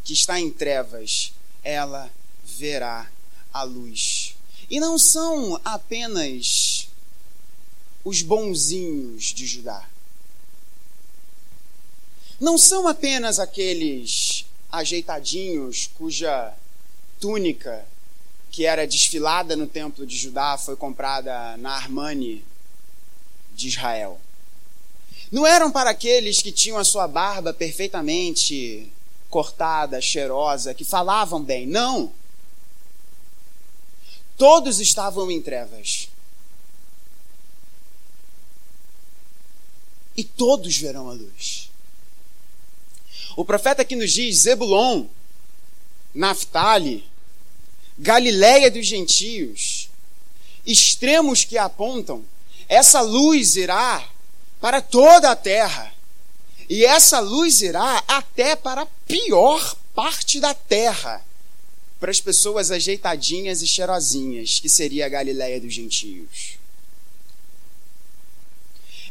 que 0.03 0.13
está 0.13 0.39
em 0.39 0.49
trevas, 0.49 1.33
ela 1.63 2.09
verá 2.43 3.09
a 3.51 3.63
luz. 3.63 4.35
E 4.69 4.79
não 4.79 4.97
são 4.97 5.59
apenas 5.65 6.89
os 8.03 8.21
bonzinhos 8.21 9.25
de 9.25 9.45
Judá. 9.45 9.87
Não 12.39 12.57
são 12.57 12.87
apenas 12.87 13.39
aqueles 13.39 14.45
ajeitadinhos 14.71 15.89
cuja 15.95 16.53
túnica 17.19 17.85
que 18.51 18.65
era 18.65 18.87
desfilada 18.87 19.55
no 19.55 19.67
templo 19.67 20.05
de 20.05 20.17
Judá 20.17 20.57
foi 20.57 20.75
comprada 20.75 21.57
na 21.57 21.71
Armani 21.71 22.43
de 23.53 23.67
Israel. 23.67 24.19
Não 25.31 25.45
eram 25.45 25.71
para 25.71 25.91
aqueles 25.91 26.41
que 26.41 26.51
tinham 26.51 26.77
a 26.77 26.83
sua 26.83 27.07
barba 27.07 27.53
perfeitamente 27.53 28.91
cortada, 29.29 30.01
cheirosa, 30.01 30.73
que 30.73 30.83
falavam 30.83 31.43
bem. 31.43 31.67
Não. 31.67 32.11
Todos 34.37 34.79
estavam 34.79 35.29
em 35.29 35.41
trevas. 35.41 36.09
E 40.17 40.23
todos 40.23 40.75
verão 40.77 41.09
a 41.09 41.13
luz. 41.13 41.69
O 43.37 43.45
profeta 43.45 43.83
aqui 43.83 43.95
nos 43.95 44.11
diz: 44.11 44.39
Zebulon, 44.39 45.05
Naphtali, 46.13 47.07
Galiléia 47.97 48.71
dos 48.71 48.87
gentios, 48.87 49.89
extremos 50.65 51.43
que 51.43 51.57
apontam, 51.57 52.23
essa 52.69 53.01
luz 53.01 53.57
irá 53.57 54.09
para 54.59 54.81
toda 54.81 55.31
a 55.31 55.35
terra. 55.35 55.93
E 56.69 56.85
essa 56.85 57.19
luz 57.19 57.61
irá 57.61 58.03
até 58.07 58.55
para 58.55 58.81
a 58.81 58.87
pior 59.07 59.75
parte 59.95 60.39
da 60.39 60.53
terra, 60.53 61.25
para 61.99 62.11
as 62.11 62.21
pessoas 62.21 62.71
ajeitadinhas 62.71 63.61
e 63.61 63.67
cheirosinhas, 63.67 64.59
que 64.59 64.69
seria 64.69 65.05
a 65.05 65.09
Galiléia 65.09 65.59
dos 65.59 65.73
gentios. 65.73 66.59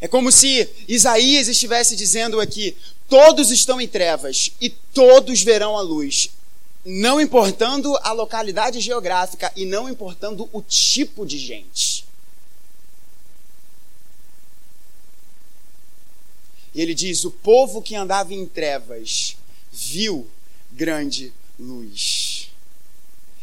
É 0.01 0.07
como 0.07 0.31
se 0.31 0.69
Isaías 0.87 1.49
estivesse 1.49 1.97
dizendo 1.97 2.41
aqui: 2.41 2.77
todos 3.09 3.51
estão 3.51 3.81
em 3.81 3.89
trevas 3.89 4.53
e 4.61 4.71
todos 4.71 5.43
verão 5.43 5.77
a 5.77 5.81
luz, 5.81 6.31
não 6.85 7.21
importando 7.21 7.97
a 8.03 8.13
localidade 8.13 8.81
geográfica 8.81 9.53
e 9.57 9.65
não 9.65 9.89
importando 9.89 10.49
o 10.53 10.63
tipo 10.63 11.27
de 11.27 11.37
gente. 11.39 12.08
E 16.75 16.81
ele 16.81 16.95
diz: 16.95 17.25
O 17.25 17.31
povo 17.31 17.83
que 17.83 17.95
andava 17.95 18.35
em 18.35 18.47
trevas 18.47 19.37
viu 19.73 20.29
grande 20.73 21.33
luz. 21.59 22.51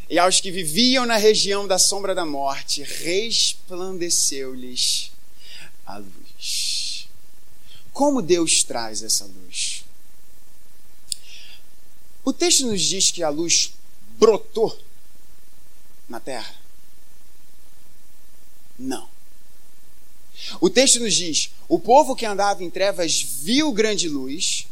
E 0.09 0.17
aos 0.19 0.39
que 0.39 0.51
viviam 0.51 1.05
na 1.05 1.17
região 1.17 1.67
da 1.67 1.79
sombra 1.79 2.13
da 2.13 2.25
morte, 2.25 2.83
resplandeceu-lhes 2.83 5.11
a 5.85 5.97
luz. 5.97 7.07
Como 7.91 8.21
Deus 8.21 8.63
traz 8.63 9.01
essa 9.01 9.25
luz? 9.25 9.83
O 12.23 12.31
texto 12.33 12.67
nos 12.67 12.81
diz 12.81 13.09
que 13.11 13.23
a 13.23 13.29
luz 13.29 13.73
brotou 14.17 14.79
na 16.07 16.19
terra? 16.19 16.55
Não. 18.77 19.14
O 20.59 20.69
texto 20.69 20.99
nos 20.99 21.13
diz: 21.13 21.51
o 21.67 21.79
povo 21.79 22.15
que 22.15 22.25
andava 22.25 22.63
em 22.63 22.69
trevas 22.69 23.21
viu 23.21 23.71
grande 23.71 24.09
luz, 24.09 24.67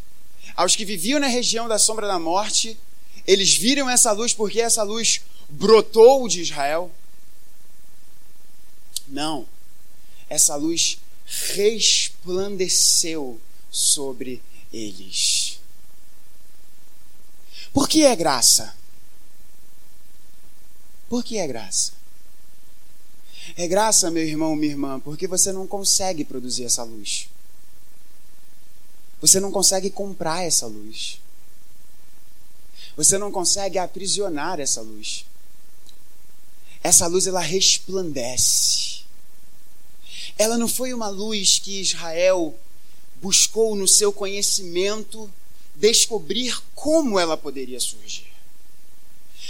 aos 0.56 0.76
que 0.76 0.86
viviam 0.86 1.20
na 1.20 1.28
região 1.28 1.68
da 1.68 1.80
sombra 1.80 2.08
da 2.08 2.20
morte, 2.20 2.78
eles 3.26 3.56
viram 3.56 3.90
essa 3.90 4.12
luz 4.12 4.34
porque 4.34 4.62
essa 4.62 4.84
luz 4.84 5.22
brotou 5.50 6.28
de 6.28 6.42
Israel. 6.42 6.92
Não, 9.08 9.48
essa 10.30 10.56
luz 10.56 11.00
resplandeceu 11.26 13.42
sobre 13.72 14.44
eles. 14.72 15.60
Por 17.72 17.90
que 17.90 18.04
é 18.04 18.16
graça? 18.16 18.76
Por 21.10 21.24
que 21.24 21.38
é 21.38 21.48
graça? 21.48 21.94
É 23.56 23.68
graça, 23.68 24.10
meu 24.10 24.24
irmão, 24.24 24.56
minha 24.56 24.72
irmã, 24.72 25.00
porque 25.00 25.28
você 25.28 25.52
não 25.52 25.68
consegue 25.68 26.26
produzir 26.26 26.66
essa 26.66 26.84
luz. 26.84 27.30
Você 29.22 29.40
não 29.40 29.52
consegue 29.52 29.90
comprar 29.90 30.44
essa 30.44 30.66
luz. 30.66 31.20
Você 32.98 33.18
não 33.18 33.32
consegue 33.32 33.78
aprisionar 33.78 34.60
essa 34.60 34.82
luz. 34.82 35.26
Essa 36.84 37.08
luz 37.08 37.28
ela 37.28 37.40
resplandece. 37.40 39.04
Ela 40.38 40.58
não 40.58 40.68
foi 40.68 40.94
uma 40.94 41.08
luz 41.08 41.60
que 41.60 41.80
Israel 41.80 42.58
buscou 43.22 43.76
no 43.76 43.88
seu 43.88 44.12
conhecimento 44.12 45.32
descobrir 45.76 46.60
como 46.76 47.20
ela 47.20 47.38
poderia 47.38 47.80
surgir. 47.80 48.33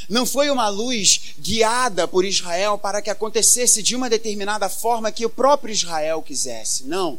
Não 0.10 0.26
foi 0.26 0.50
uma 0.50 0.70
luz 0.70 1.36
guiada 1.40 2.08
por 2.08 2.26
Israel 2.26 2.78
para 2.78 3.02
que 3.02 3.10
acontecesse 3.10 3.82
de 3.82 3.96
uma 3.96 4.10
determinada 4.10 4.70
forma 4.70 5.12
que 5.12 5.26
o 5.26 5.30
próprio 5.30 5.72
Israel 5.72 6.22
quisesse. 6.22 6.86
Não. 6.86 7.18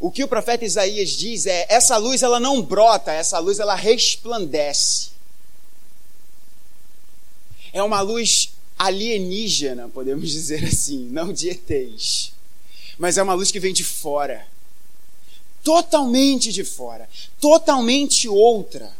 O 0.00 0.10
que 0.10 0.24
o 0.24 0.28
profeta 0.28 0.64
Isaías 0.64 1.10
diz 1.10 1.46
é: 1.46 1.66
essa 1.68 1.96
luz 1.96 2.22
ela 2.22 2.40
não 2.40 2.62
brota, 2.62 3.12
essa 3.12 3.38
luz 3.38 3.58
ela 3.58 3.74
resplandece. 3.74 5.10
É 7.72 7.82
uma 7.82 8.00
luz 8.00 8.50
alienígena, 8.78 9.88
podemos 9.88 10.30
dizer 10.30 10.64
assim, 10.64 11.08
não 11.10 11.32
de 11.32 11.50
ETs. 11.50 12.32
Mas 12.98 13.18
é 13.18 13.22
uma 13.22 13.34
luz 13.34 13.50
que 13.50 13.58
vem 13.58 13.72
de 13.72 13.82
fora 13.82 14.46
totalmente 15.64 16.52
de 16.52 16.62
fora, 16.62 17.08
totalmente 17.40 18.28
outra. 18.28 18.94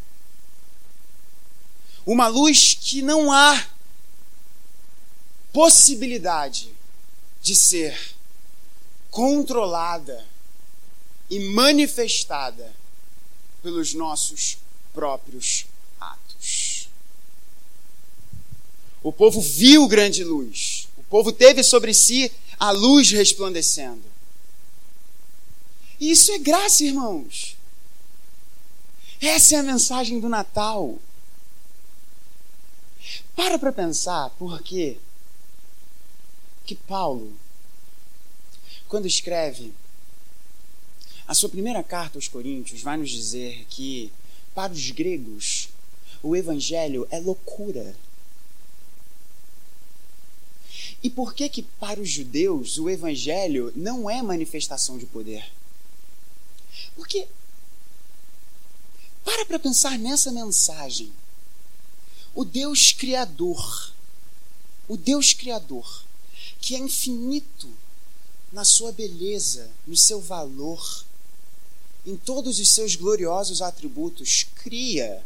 Uma 2.07 2.27
luz 2.27 2.75
que 2.79 3.01
não 3.01 3.33
há 3.33 3.67
possibilidade 5.53 6.75
de 7.41 7.55
ser 7.55 7.97
controlada 9.11 10.27
e 11.31 11.39
manifestada 11.39 12.75
pelos 13.63 13.95
nossos 13.95 14.59
próprios 14.93 15.67
atos. 16.01 16.89
O 19.03 19.13
povo 19.13 19.41
viu 19.41 19.87
grande 19.87 20.25
luz, 20.25 20.89
o 20.97 21.03
povo 21.05 21.31
teve 21.31 21.63
sobre 21.63 21.95
si 21.95 22.31
a 22.59 22.71
luz 22.71 23.11
resplandecendo. 23.11 24.05
E 26.01 26.11
isso 26.11 26.33
é 26.33 26.39
graça, 26.39 26.85
irmãos. 26.85 27.57
Essa 29.21 29.57
é 29.57 29.59
a 29.59 29.63
mensagem 29.63 30.21
do 30.21 30.29
Natal. 30.29 30.99
Para 33.35 33.59
para 33.59 33.73
pensar 33.73 34.31
por 34.31 34.63
quê 34.63 34.99
que 36.65 36.75
Paulo, 36.75 37.33
quando 38.89 39.07
escreve 39.07 39.73
a 41.27 41.35
sua 41.35 41.49
primeira 41.49 41.83
carta 41.83 42.19
aos 42.19 42.29
Coríntios, 42.29 42.83
vai 42.83 42.97
nos 42.97 43.11
dizer 43.11 43.65
que 43.69 44.13
para 44.55 44.73
os 44.73 44.91
gregos 44.91 45.69
o 46.23 46.35
evangelho 46.35 47.07
é 47.11 47.19
loucura. 47.19 47.95
E 51.03 51.11
por 51.11 51.35
que 51.35 51.49
que 51.49 51.63
para 51.63 52.01
os 52.01 52.09
judeus 52.09 52.79
o 52.79 52.89
evangelho 52.89 53.73
não 53.77 54.09
é 54.09 54.23
manifestação 54.23 54.97
de 54.97 55.05
poder? 55.05 55.45
Porque 56.97 57.27
para 59.25 59.45
para 59.45 59.59
pensar 59.59 59.99
nessa 59.99 60.31
mensagem. 60.31 61.13
O 62.35 62.45
Deus 62.45 62.93
criador, 62.93 63.93
o 64.89 64.97
Deus 64.97 65.33
criador, 65.33 66.05
que 66.61 66.75
é 66.75 66.79
infinito 66.79 67.69
na 68.53 68.65
sua 68.65 68.93
beleza, 68.93 69.71
no 69.87 69.97
seu 69.97 70.21
valor, 70.21 71.05
em 72.05 72.17
todos 72.17 72.59
os 72.59 72.75
seus 72.75 72.97
gloriosos 72.97 73.63
atributos, 73.63 74.47
cria 74.57 75.25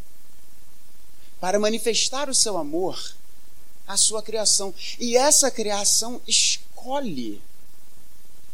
para 1.40 1.58
manifestar 1.58 2.28
o 2.28 2.34
seu 2.34 2.56
amor 2.56 3.14
a 3.86 3.96
sua 3.96 4.22
criação. 4.22 4.74
E 5.00 5.16
essa 5.16 5.50
criação 5.50 6.20
escolhe 6.26 7.40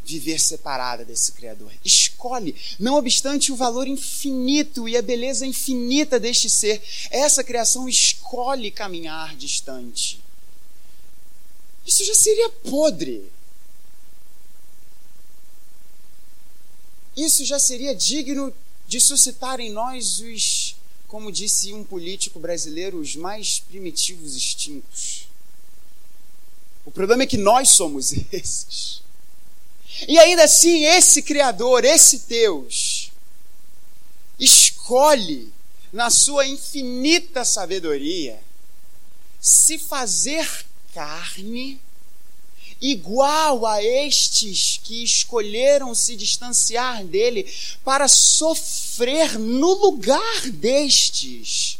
viver 0.05 0.39
separada 0.39 1.05
desse 1.05 1.33
Criador. 1.33 1.73
Escolhe, 1.85 2.55
não 2.79 2.97
obstante 2.97 3.51
o 3.51 3.57
valor 3.57 3.89
infinito 3.89 4.89
e 4.89 4.97
a 4.97 5.03
beleza 5.03 5.47
infinita 5.47 6.21
deste 6.21 6.51
ser, 6.51 6.83
essa 7.11 7.43
criação 7.43 7.89
escolhe 7.89 8.71
caminhar 8.71 9.35
distante. 9.37 10.23
Isso 11.87 12.05
já 12.05 12.15
seria 12.15 12.51
podre. 12.51 13.31
Isso 17.17 17.45
já 17.45 17.59
seria 17.59 17.95
digno 17.95 18.53
de 18.87 19.01
suscitar 19.01 19.61
em 19.61 19.71
nós 19.71 20.21
os, 20.21 20.77
como 21.07 21.31
disse 21.31 21.73
um 21.73 21.85
político 21.85 22.39
brasileiro, 22.39 22.99
os 22.99 23.17
mais 23.17 23.61
primitivos 23.61 24.35
instintos. 24.35 25.29
O 26.85 26.91
problema 26.91 27.23
é 27.23 27.27
que 27.27 27.39
nós 27.39 27.71
somos 27.71 28.13
esses. 28.33 29.04
E 30.09 30.19
ainda 30.19 30.45
assim, 30.45 30.85
esse 30.85 31.23
Criador, 31.23 31.85
esse 31.85 32.21
Deus, 32.27 33.11
escolhe, 34.39 35.53
na 35.93 36.11
sua 36.11 36.47
infinita 36.47 37.45
sabedoria, 37.45 38.43
se 39.41 39.79
fazer 39.79 40.67
carne 40.93 41.81
igual 42.81 43.65
a 43.65 43.83
estes 43.83 44.81
que 44.83 45.05
escolheram 45.05 45.95
se 45.95 46.17
distanciar 46.17 47.05
dele 47.05 47.51
para 47.85 48.09
sofrer 48.09 49.39
no 49.39 49.73
lugar 49.75 50.51
destes 50.51 51.79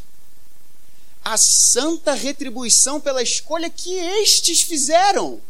a 1.25 1.37
santa 1.37 2.13
retribuição 2.13 3.01
pela 3.01 3.23
escolha 3.23 3.71
que 3.71 3.95
estes 3.95 4.63
fizeram. 4.63 5.41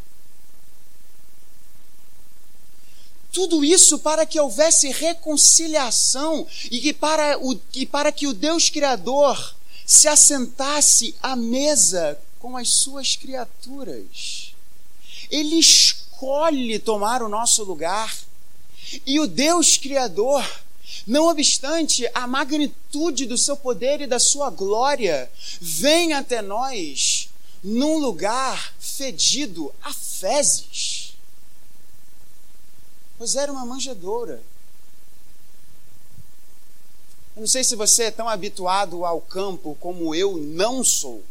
Tudo 3.34 3.64
isso 3.64 3.98
para 3.98 4.24
que 4.24 4.38
houvesse 4.38 4.92
reconciliação 4.92 6.46
e 6.70 6.80
que 6.80 6.92
para, 6.92 7.36
o, 7.36 7.58
e 7.74 7.84
para 7.84 8.12
que 8.12 8.28
o 8.28 8.32
Deus 8.32 8.70
Criador 8.70 9.56
se 9.84 10.06
assentasse 10.06 11.16
à 11.20 11.34
mesa 11.34 12.16
com 12.38 12.56
as 12.56 12.68
suas 12.68 13.16
criaturas. 13.16 14.54
Ele 15.28 15.56
escolhe 15.56 16.78
tomar 16.78 17.24
o 17.24 17.28
nosso 17.28 17.64
lugar. 17.64 18.16
E 19.04 19.18
o 19.18 19.26
Deus 19.26 19.76
Criador, 19.76 20.48
não 21.04 21.26
obstante 21.26 22.08
a 22.14 22.28
magnitude 22.28 23.26
do 23.26 23.36
seu 23.36 23.56
poder 23.56 24.00
e 24.00 24.06
da 24.06 24.20
sua 24.20 24.48
glória, 24.48 25.28
vem 25.60 26.12
até 26.12 26.40
nós 26.40 27.28
num 27.64 27.98
lugar 27.98 28.72
fedido 28.78 29.74
a 29.82 29.92
fezes 29.92 31.03
pois 33.24 33.36
era 33.36 33.50
uma 33.50 33.64
manjedoura. 33.64 34.42
Eu 37.34 37.40
não 37.40 37.46
sei 37.46 37.64
se 37.64 37.74
você 37.74 38.04
é 38.04 38.10
tão 38.10 38.28
habituado 38.28 39.02
ao 39.02 39.18
campo 39.18 39.74
como 39.80 40.14
eu 40.14 40.36
não 40.36 40.84
sou. 40.84 41.24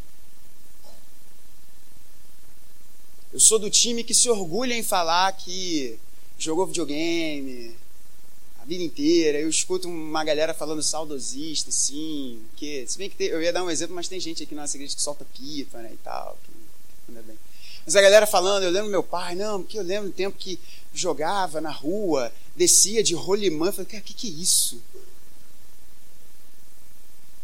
Eu 3.32 3.38
sou 3.38 3.60
do 3.60 3.70
time 3.70 4.02
que 4.02 4.12
se 4.12 4.28
orgulha 4.28 4.74
em 4.74 4.82
falar 4.82 5.30
que 5.34 5.96
jogou 6.36 6.66
videogame 6.66 7.76
a 8.60 8.64
vida 8.64 8.82
inteira. 8.82 9.38
Eu 9.38 9.48
escuto 9.48 9.88
uma 9.88 10.24
galera 10.24 10.52
falando 10.52 10.82
saudosista, 10.82 11.70
assim, 11.70 12.42
que 12.56 12.84
se 12.88 12.98
bem 12.98 13.08
que 13.08 13.14
tem, 13.14 13.28
eu 13.28 13.40
ia 13.40 13.52
dar 13.52 13.62
um 13.62 13.70
exemplo, 13.70 13.94
mas 13.94 14.08
tem 14.08 14.18
gente 14.18 14.42
aqui 14.42 14.54
na 14.56 14.62
nossa 14.62 14.76
igreja 14.76 14.96
que 14.96 15.02
solta 15.02 15.24
pipa, 15.26 15.78
né, 15.78 15.92
e 15.92 15.98
tal. 15.98 16.36
Que, 16.42 17.12
que 17.12 17.22
bem. 17.22 17.38
Mas 17.86 17.94
a 17.94 18.02
galera 18.02 18.26
falando, 18.26 18.64
eu 18.64 18.70
lembro 18.70 18.90
meu 18.90 19.02
pai, 19.02 19.36
não, 19.36 19.62
porque 19.62 19.78
eu 19.78 19.82
lembro 19.82 20.08
do 20.08 20.14
tempo 20.14 20.36
que 20.36 20.58
jogava 20.94 21.60
na 21.60 21.70
rua, 21.70 22.32
descia 22.54 23.02
de 23.02 23.14
rolimã. 23.14 23.72
Falei, 23.72 23.86
cara, 23.86 24.02
o 24.02 24.06
que, 24.06 24.14
que 24.14 24.28
é 24.28 24.30
isso? 24.30 24.80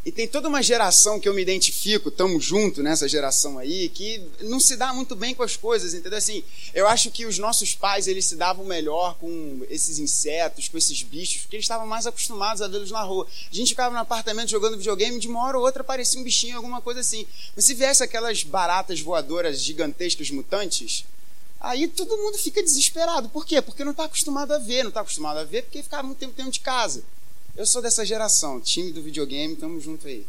E 0.02 0.10
tem 0.10 0.26
toda 0.26 0.48
uma 0.48 0.62
geração 0.62 1.20
que 1.20 1.28
eu 1.28 1.34
me 1.34 1.42
identifico, 1.42 2.08
estamos 2.08 2.42
juntos 2.42 2.82
nessa 2.82 3.06
geração 3.06 3.58
aí, 3.58 3.90
que 3.90 4.26
não 4.40 4.58
se 4.58 4.74
dá 4.74 4.94
muito 4.94 5.14
bem 5.14 5.34
com 5.34 5.42
as 5.42 5.56
coisas, 5.56 5.92
entendeu? 5.92 6.16
Assim, 6.16 6.42
eu 6.72 6.88
acho 6.88 7.10
que 7.10 7.26
os 7.26 7.38
nossos 7.38 7.74
pais, 7.74 8.08
eles 8.08 8.24
se 8.24 8.34
davam 8.34 8.64
melhor 8.64 9.14
com 9.16 9.60
esses 9.68 9.98
insetos, 9.98 10.68
com 10.68 10.78
esses 10.78 11.02
bichos, 11.02 11.42
porque 11.42 11.56
eles 11.56 11.64
estavam 11.64 11.86
mais 11.86 12.06
acostumados 12.06 12.62
a 12.62 12.68
vê-los 12.68 12.90
na 12.90 13.02
rua. 13.02 13.26
A 13.52 13.54
gente 13.54 13.68
ficava 13.68 13.94
no 13.94 14.00
apartamento 14.00 14.48
jogando 14.48 14.78
videogame, 14.78 15.20
de 15.20 15.28
uma 15.28 15.44
hora 15.44 15.58
ou 15.58 15.64
outra 15.64 15.82
aparecia 15.82 16.18
um 16.18 16.24
bichinho, 16.24 16.56
alguma 16.56 16.80
coisa 16.80 17.00
assim. 17.00 17.26
Mas 17.54 17.66
se 17.66 17.74
viesse 17.74 18.02
aquelas 18.02 18.42
baratas 18.42 19.00
voadoras 19.00 19.60
gigantescas 19.60 20.30
mutantes, 20.30 21.04
Aí 21.60 21.86
todo 21.86 22.16
mundo 22.16 22.38
fica 22.38 22.62
desesperado. 22.62 23.28
Por 23.28 23.44
quê? 23.44 23.60
Porque 23.60 23.84
não 23.84 23.92
está 23.92 24.04
acostumado 24.04 24.52
a 24.52 24.58
ver. 24.58 24.82
Não 24.82 24.88
está 24.88 25.02
acostumado 25.02 25.38
a 25.38 25.44
ver 25.44 25.62
porque 25.64 25.82
ficava 25.82 26.02
muito 26.02 26.18
tempo 26.18 26.32
dentro 26.34 26.52
de 26.52 26.60
casa. 26.60 27.04
Eu 27.54 27.66
sou 27.66 27.82
dessa 27.82 28.06
geração, 28.06 28.60
time 28.60 28.92
do 28.92 29.02
videogame, 29.02 29.52
estamos 29.52 29.84
junto 29.84 30.06
aí. 30.06 30.26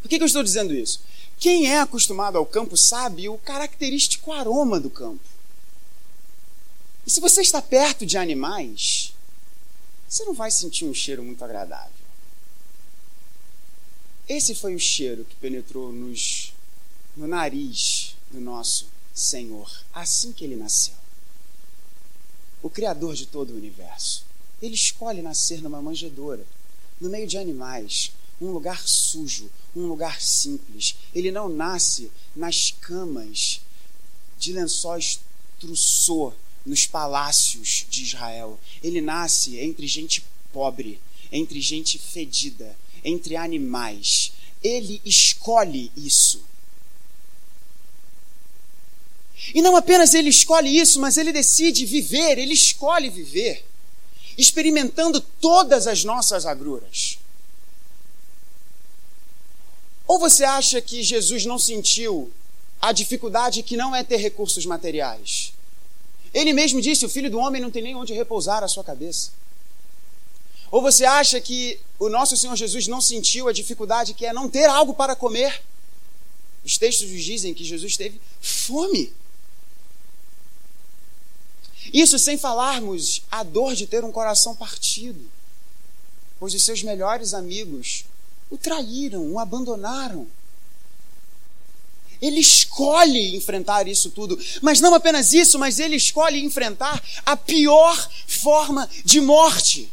Por 0.00 0.08
que, 0.08 0.16
que 0.16 0.22
eu 0.22 0.26
estou 0.26 0.42
dizendo 0.42 0.72
isso? 0.74 1.02
Quem 1.38 1.70
é 1.70 1.80
acostumado 1.80 2.38
ao 2.38 2.46
campo 2.46 2.76
sabe 2.76 3.28
o 3.28 3.36
característico 3.36 4.32
aroma 4.32 4.80
do 4.80 4.88
campo. 4.88 5.24
E 7.06 7.10
se 7.10 7.20
você 7.20 7.42
está 7.42 7.60
perto 7.60 8.06
de 8.06 8.16
animais, 8.16 9.12
você 10.08 10.24
não 10.24 10.32
vai 10.32 10.50
sentir 10.50 10.86
um 10.86 10.94
cheiro 10.94 11.22
muito 11.22 11.44
agradável. 11.44 11.92
Esse 14.26 14.54
foi 14.54 14.74
o 14.74 14.80
cheiro 14.80 15.24
que 15.24 15.36
penetrou 15.36 15.92
nos, 15.92 16.54
no 17.14 17.26
nariz 17.26 18.13
do 18.34 18.40
nosso 18.40 18.88
Senhor, 19.14 19.70
assim 19.92 20.32
que 20.32 20.44
ele 20.44 20.56
nasceu. 20.56 20.94
O 22.62 22.68
Criador 22.68 23.14
de 23.14 23.26
todo 23.26 23.50
o 23.50 23.56
universo. 23.56 24.24
Ele 24.60 24.74
escolhe 24.74 25.22
nascer 25.22 25.62
numa 25.62 25.80
manjedoura, 25.80 26.44
no 27.00 27.08
meio 27.08 27.26
de 27.26 27.38
animais, 27.38 28.12
um 28.40 28.50
lugar 28.50 28.86
sujo, 28.86 29.50
um 29.74 29.86
lugar 29.86 30.20
simples. 30.20 30.96
Ele 31.14 31.30
não 31.30 31.48
nasce 31.48 32.10
nas 32.34 32.72
camas 32.72 33.60
de 34.38 34.52
lençóis 34.52 35.20
trussô 35.60 36.32
nos 36.66 36.86
palácios 36.86 37.86
de 37.88 38.02
Israel. 38.02 38.58
Ele 38.82 39.00
nasce 39.00 39.58
entre 39.58 39.86
gente 39.86 40.24
pobre, 40.52 41.00
entre 41.30 41.60
gente 41.60 41.98
fedida, 41.98 42.76
entre 43.04 43.36
animais. 43.36 44.32
Ele 44.62 45.00
escolhe 45.04 45.92
isso. 45.96 46.42
E 49.54 49.60
não 49.60 49.76
apenas 49.76 50.14
ele 50.14 50.28
escolhe 50.28 50.78
isso, 50.78 51.00
mas 51.00 51.16
ele 51.16 51.32
decide 51.32 51.84
viver, 51.84 52.38
ele 52.38 52.54
escolhe 52.54 53.08
viver, 53.10 53.64
experimentando 54.38 55.20
todas 55.20 55.86
as 55.86 56.04
nossas 56.04 56.46
agruras. 56.46 57.18
Ou 60.06 60.18
você 60.18 60.44
acha 60.44 60.80
que 60.80 61.02
Jesus 61.02 61.44
não 61.44 61.58
sentiu 61.58 62.30
a 62.80 62.92
dificuldade 62.92 63.62
que 63.62 63.76
não 63.76 63.94
é 63.94 64.04
ter 64.04 64.16
recursos 64.16 64.66
materiais? 64.66 65.52
Ele 66.32 66.52
mesmo 66.52 66.80
disse: 66.80 67.06
o 67.06 67.08
filho 67.08 67.30
do 67.30 67.38
homem 67.38 67.60
não 67.60 67.70
tem 67.70 67.82
nem 67.82 67.94
onde 67.94 68.12
repousar 68.12 68.62
a 68.62 68.68
sua 68.68 68.84
cabeça. 68.84 69.30
Ou 70.70 70.82
você 70.82 71.04
acha 71.04 71.40
que 71.40 71.78
o 71.98 72.08
nosso 72.08 72.36
Senhor 72.36 72.56
Jesus 72.56 72.88
não 72.88 73.00
sentiu 73.00 73.48
a 73.48 73.52
dificuldade 73.52 74.12
que 74.12 74.26
é 74.26 74.32
não 74.32 74.48
ter 74.48 74.64
algo 74.64 74.92
para 74.92 75.14
comer? 75.14 75.62
Os 76.64 76.76
textos 76.76 77.08
dizem 77.08 77.54
que 77.54 77.64
Jesus 77.64 77.96
teve 77.96 78.20
fome. 78.40 79.12
Isso 81.94 82.18
sem 82.18 82.36
falarmos 82.36 83.22
a 83.30 83.44
dor 83.44 83.76
de 83.76 83.86
ter 83.86 84.02
um 84.02 84.10
coração 84.10 84.56
partido, 84.56 85.30
pois 86.40 86.52
os 86.52 86.64
seus 86.64 86.82
melhores 86.82 87.32
amigos 87.32 88.04
o 88.50 88.58
traíram, 88.58 89.22
o 89.30 89.38
abandonaram. 89.38 90.26
Ele 92.20 92.40
escolhe 92.40 93.36
enfrentar 93.36 93.86
isso 93.86 94.10
tudo, 94.10 94.36
mas 94.60 94.80
não 94.80 94.92
apenas 94.92 95.32
isso, 95.32 95.56
mas 95.56 95.78
ele 95.78 95.94
escolhe 95.94 96.42
enfrentar 96.42 97.00
a 97.24 97.36
pior 97.36 98.10
forma 98.26 98.90
de 99.04 99.20
morte. 99.20 99.88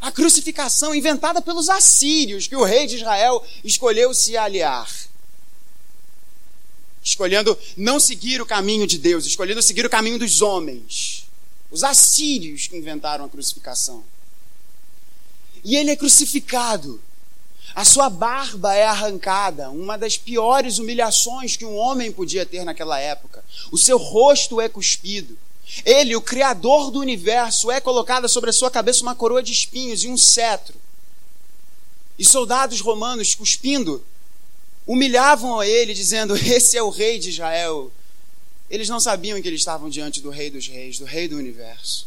A 0.00 0.10
crucificação 0.10 0.94
inventada 0.94 1.42
pelos 1.42 1.68
assírios, 1.68 2.46
que 2.46 2.56
o 2.56 2.64
rei 2.64 2.86
de 2.86 2.96
Israel 2.96 3.44
escolheu 3.62 4.14
se 4.14 4.34
aliar 4.34 4.88
escolhendo 7.02 7.58
não 7.76 7.98
seguir 7.98 8.40
o 8.40 8.46
caminho 8.46 8.86
de 8.86 8.98
Deus, 8.98 9.26
escolhendo 9.26 9.60
seguir 9.62 9.84
o 9.84 9.90
caminho 9.90 10.18
dos 10.18 10.40
homens. 10.40 11.26
Os 11.70 11.82
assírios 11.82 12.66
que 12.66 12.76
inventaram 12.76 13.24
a 13.24 13.28
crucificação. 13.28 14.04
E 15.64 15.76
ele 15.76 15.90
é 15.90 15.96
crucificado. 15.96 17.00
A 17.74 17.84
sua 17.84 18.10
barba 18.10 18.74
é 18.74 18.84
arrancada, 18.84 19.70
uma 19.70 19.96
das 19.96 20.18
piores 20.18 20.78
humilhações 20.78 21.56
que 21.56 21.64
um 21.64 21.74
homem 21.74 22.12
podia 22.12 22.44
ter 22.44 22.64
naquela 22.64 22.98
época. 22.98 23.42
O 23.70 23.78
seu 23.78 23.96
rosto 23.96 24.60
é 24.60 24.68
cuspido. 24.68 25.38
Ele, 25.84 26.14
o 26.14 26.20
Criador 26.20 26.90
do 26.90 26.98
universo, 26.98 27.70
é 27.70 27.80
colocada 27.80 28.28
sobre 28.28 28.50
a 28.50 28.52
sua 28.52 28.70
cabeça 28.70 29.02
uma 29.02 29.14
coroa 29.14 29.42
de 29.42 29.52
espinhos 29.52 30.04
e 30.04 30.08
um 30.08 30.18
cetro. 30.18 30.74
E 32.18 32.24
soldados 32.24 32.80
romanos 32.80 33.34
cuspindo 33.34 34.04
humilhavam 34.92 35.58
a 35.58 35.66
ele, 35.66 35.94
dizendo: 35.94 36.36
Esse 36.54 36.76
é 36.76 36.82
o 36.82 36.90
rei 36.90 37.18
de 37.18 37.30
Israel. 37.30 37.90
Eles 38.68 38.88
não 38.88 39.00
sabiam 39.00 39.40
que 39.40 39.48
eles 39.48 39.60
estavam 39.60 39.88
diante 39.88 40.20
do 40.20 40.30
rei 40.30 40.50
dos 40.50 40.66
reis, 40.68 40.98
do 40.98 41.04
rei 41.04 41.26
do 41.28 41.36
universo. 41.36 42.06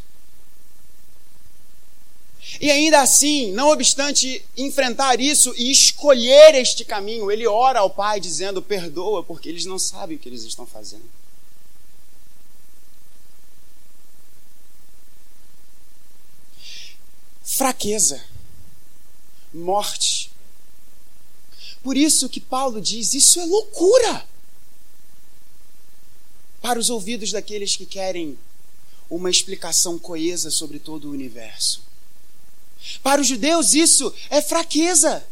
E 2.61 2.71
ainda 2.71 3.01
assim, 3.01 3.51
não 3.51 3.69
obstante 3.69 4.43
enfrentar 4.55 5.19
isso 5.19 5.53
e 5.57 5.69
escolher 5.71 6.55
este 6.55 6.85
caminho, 6.85 7.31
ele 7.31 7.47
ora 7.47 7.79
ao 7.79 7.89
Pai 7.89 8.19
dizendo: 8.19 8.61
Perdoa, 8.61 9.23
porque 9.23 9.49
eles 9.49 9.65
não 9.65 9.79
sabem 9.79 10.15
o 10.15 10.19
que 10.19 10.29
eles 10.29 10.43
estão 10.43 10.65
fazendo. 10.65 11.09
Fraqueza, 17.43 18.23
morte, 19.53 20.31
por 21.85 21.95
isso 21.95 22.27
que 22.27 22.39
Paulo 22.39 22.81
diz: 22.81 23.13
isso 23.13 23.39
é 23.39 23.45
loucura 23.45 24.27
para 26.59 26.79
os 26.79 26.89
ouvidos 26.89 27.31
daqueles 27.31 27.75
que 27.75 27.85
querem 27.85 28.39
uma 29.07 29.29
explicação 29.29 29.99
coesa 29.99 30.49
sobre 30.49 30.79
todo 30.79 31.05
o 31.07 31.11
universo. 31.11 31.83
Para 33.03 33.21
os 33.21 33.27
judeus, 33.27 33.75
isso 33.75 34.11
é 34.31 34.41
fraqueza. 34.41 35.23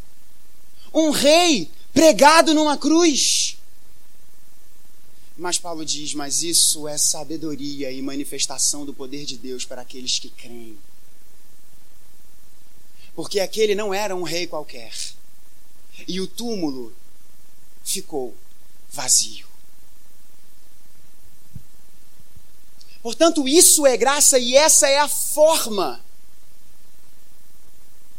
Um 0.94 1.10
rei 1.10 1.68
pregado 1.92 2.54
numa 2.54 2.78
cruz. 2.78 3.58
Mas 5.36 5.58
Paulo 5.58 5.84
diz: 5.84 6.14
Mas 6.14 6.44
isso 6.44 6.86
é 6.86 6.96
sabedoria 6.96 7.90
e 7.90 8.00
manifestação 8.00 8.86
do 8.86 8.94
poder 8.94 9.24
de 9.24 9.36
Deus 9.36 9.64
para 9.64 9.82
aqueles 9.82 10.20
que 10.20 10.30
creem. 10.30 10.78
porque 13.16 13.40
aquele 13.40 13.74
não 13.74 13.92
era 13.92 14.14
um 14.14 14.22
rei 14.22 14.46
qualquer. 14.46 14.92
E 16.06 16.20
o 16.20 16.26
túmulo 16.26 16.94
ficou 17.84 18.34
vazio. 18.90 19.46
Portanto, 23.02 23.46
isso 23.46 23.86
é 23.86 23.96
graça 23.96 24.38
e 24.38 24.56
essa 24.56 24.88
é 24.88 24.98
a 24.98 25.08
forma 25.08 26.00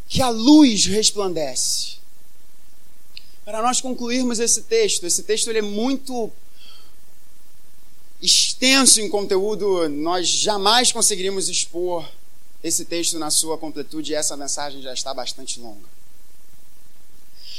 que 0.07 0.21
a 0.21 0.29
luz 0.29 0.85
resplandece. 0.85 1.97
Para 3.43 3.61
nós 3.61 3.81
concluirmos 3.81 4.39
esse 4.39 4.63
texto, 4.63 5.05
esse 5.05 5.23
texto 5.23 5.49
ele 5.49 5.59
é 5.59 5.61
muito 5.63 6.31
extenso 8.21 9.01
em 9.01 9.09
conteúdo, 9.09 9.89
nós 9.89 10.27
jamais 10.27 10.91
conseguiríamos 10.91 11.49
expor 11.49 12.09
esse 12.63 12.85
texto 12.85 13.19
na 13.19 13.29
sua 13.29 13.57
completude 13.57 14.11
e 14.11 14.15
essa 14.15 14.35
mensagem 14.37 14.81
já 14.81 14.93
está 14.93 15.13
bastante 15.13 15.59
longa. 15.59 15.87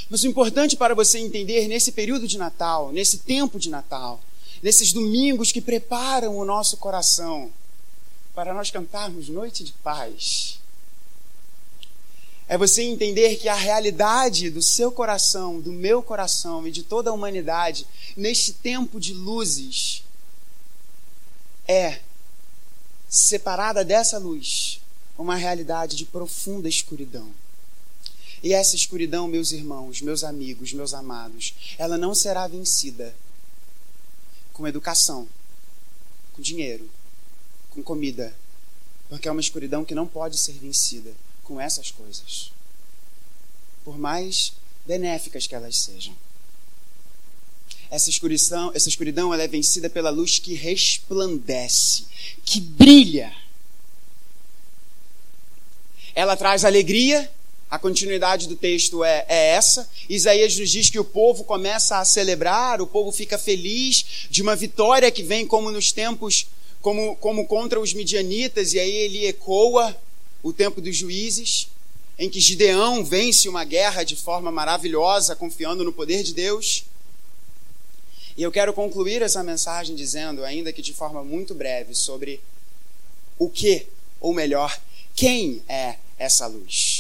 Mas 0.09 0.22
o 0.22 0.26
importante 0.28 0.76
para 0.76 0.94
você 0.94 1.18
entender 1.18 1.66
nesse 1.66 1.92
período 1.92 2.28
de 2.28 2.38
Natal, 2.38 2.92
nesse 2.92 3.18
tempo 3.18 3.59
de 3.59 3.68
Natal, 3.68 4.20
nesses 4.62 4.92
domingos 4.92 5.50
que 5.50 5.61
preparam 5.61 6.36
o 6.36 6.44
nosso 6.44 6.76
coração 6.76 7.50
para 8.34 8.54
nós 8.54 8.70
cantarmos 8.70 9.28
Noite 9.28 9.64
de 9.64 9.72
Paz, 9.72 10.61
é 12.48 12.57
você 12.57 12.82
entender 12.82 13.36
que 13.36 13.48
a 13.48 13.54
realidade 13.54 14.50
do 14.50 14.62
seu 14.62 14.92
coração, 14.92 15.61
do 15.61 15.72
meu 15.72 16.00
coração 16.00 16.66
e 16.66 16.70
de 16.70 16.84
toda 16.84 17.11
a 17.11 17.12
humanidade, 17.12 17.86
neste 18.16 18.52
tempo 18.52 19.00
de 19.00 19.12
luzes, 19.12 20.04
é 21.66 21.98
separada 23.09 23.84
dessa 23.84 24.18
luz 24.18 24.80
uma 25.18 25.34
realidade 25.34 25.96
de 25.96 26.04
profunda 26.04 26.68
escuridão. 26.68 27.28
E 28.47 28.53
essa 28.53 28.76
escuridão, 28.76 29.26
meus 29.26 29.51
irmãos, 29.51 30.01
meus 30.01 30.22
amigos, 30.22 30.72
meus 30.72 30.94
amados, 30.94 31.53
ela 31.76 31.99
não 31.99 32.14
será 32.14 32.47
vencida 32.47 33.12
com 34.53 34.68
educação, 34.68 35.28
com 36.32 36.40
dinheiro, 36.40 36.88
com 37.70 37.82
comida, 37.82 38.32
porque 39.09 39.26
é 39.26 39.32
uma 39.32 39.40
escuridão 39.40 39.84
que 39.84 39.97
não 39.97 40.07
pode 40.07 40.38
ser 40.38 40.53
vencida 40.53 41.12
com 41.42 41.61
essas 41.61 41.90
coisas, 41.90 42.53
por 43.84 43.99
mais 43.99 44.53
benéficas 44.86 45.49
que 45.49 45.55
elas 45.57 45.78
sejam. 45.78 46.16
Essa 47.90 48.11
escuridão, 48.11 48.70
essa 48.72 48.88
escuridão 48.88 49.34
ela 49.34 49.42
é 49.42 49.49
vencida 49.49 49.90
pela 49.90 50.11
luz 50.11 50.38
que 50.38 50.55
resplandece, 50.55 52.07
que 52.44 52.61
brilha. 52.61 53.36
Ela 56.14 56.36
traz 56.36 56.64
alegria. 56.64 57.28
A 57.68 57.78
continuidade 57.78 58.46
do 58.46 58.54
texto 58.54 59.02
é, 59.02 59.26
é 59.28 59.48
essa. 59.48 59.88
Isaías 60.08 60.56
nos 60.56 60.70
diz 60.70 60.88
que 60.88 60.98
o 60.98 61.04
povo 61.04 61.42
começa 61.42 61.98
a 61.98 62.04
celebrar, 62.04 62.80
o 62.80 62.86
povo 62.86 63.10
fica 63.10 63.36
feliz 63.36 64.26
de 64.30 64.40
uma 64.40 64.54
vitória 64.54 65.10
que 65.10 65.22
vem 65.22 65.46
como 65.46 65.72
nos 65.72 65.90
tempos, 65.90 66.46
como, 66.80 67.16
como 67.16 67.46
contra 67.46 67.80
os 67.80 67.92
midianitas, 67.92 68.72
e 68.72 68.78
aí 68.78 68.96
ele 68.96 69.26
ecoa 69.26 69.96
o 70.42 70.52
tempo 70.52 70.80
dos 70.80 70.96
juízes, 70.96 71.68
em 72.16 72.30
que 72.30 72.40
Gideão 72.40 73.04
vence 73.04 73.48
uma 73.48 73.64
guerra 73.64 74.04
de 74.04 74.14
forma 74.14 74.52
maravilhosa, 74.52 75.34
confiando 75.34 75.82
no 75.82 75.92
poder 75.92 76.22
de 76.22 76.32
Deus. 76.32 76.84
E 78.36 78.42
eu 78.42 78.52
quero 78.52 78.72
concluir 78.72 79.22
essa 79.22 79.42
mensagem 79.42 79.96
dizendo, 79.96 80.44
ainda 80.44 80.72
que 80.72 80.82
de 80.82 80.92
forma 80.92 81.24
muito 81.24 81.52
breve, 81.52 81.96
sobre 81.96 82.40
o 83.36 83.50
que, 83.50 83.86
ou 84.20 84.32
melhor, 84.32 84.78
quem 85.16 85.62
é 85.68 85.96
essa 86.16 86.46
luz. 86.46 86.95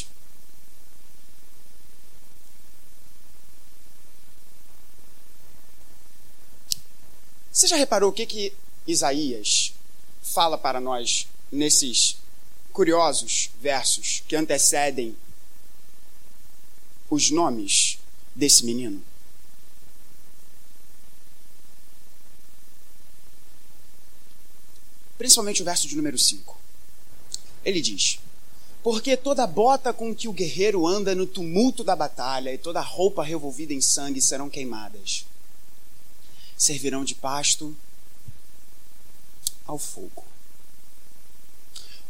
Você 7.56 7.68
já 7.68 7.76
reparou 7.76 8.10
o 8.10 8.12
que, 8.12 8.26
que 8.26 8.52
Isaías 8.86 9.72
fala 10.20 10.58
para 10.58 10.78
nós 10.78 11.26
nesses 11.50 12.18
curiosos 12.70 13.48
versos 13.58 14.22
que 14.28 14.36
antecedem 14.36 15.16
os 17.08 17.30
nomes 17.30 17.98
desse 18.34 18.62
menino? 18.62 19.02
principalmente 25.16 25.62
o 25.62 25.64
verso 25.64 25.88
de 25.88 25.96
número 25.96 26.18
5. 26.18 26.60
Ele 27.64 27.80
diz: 27.80 28.20
Porque 28.82 29.16
toda 29.16 29.46
bota 29.46 29.94
com 29.94 30.14
que 30.14 30.28
o 30.28 30.32
guerreiro 30.32 30.86
anda 30.86 31.14
no 31.14 31.26
tumulto 31.26 31.82
da 31.82 31.96
batalha 31.96 32.52
e 32.52 32.58
toda 32.58 32.82
roupa 32.82 33.24
revolvida 33.24 33.72
em 33.72 33.80
sangue 33.80 34.20
serão 34.20 34.50
queimadas, 34.50 35.24
servirão 36.56 37.04
de 37.04 37.14
pasto 37.14 37.76
ao 39.66 39.78
fogo. 39.78 40.24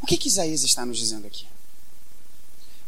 O 0.01 0.05
que, 0.05 0.17
que 0.17 0.27
Isaías 0.27 0.63
está 0.63 0.85
nos 0.85 0.97
dizendo 0.97 1.27
aqui? 1.27 1.47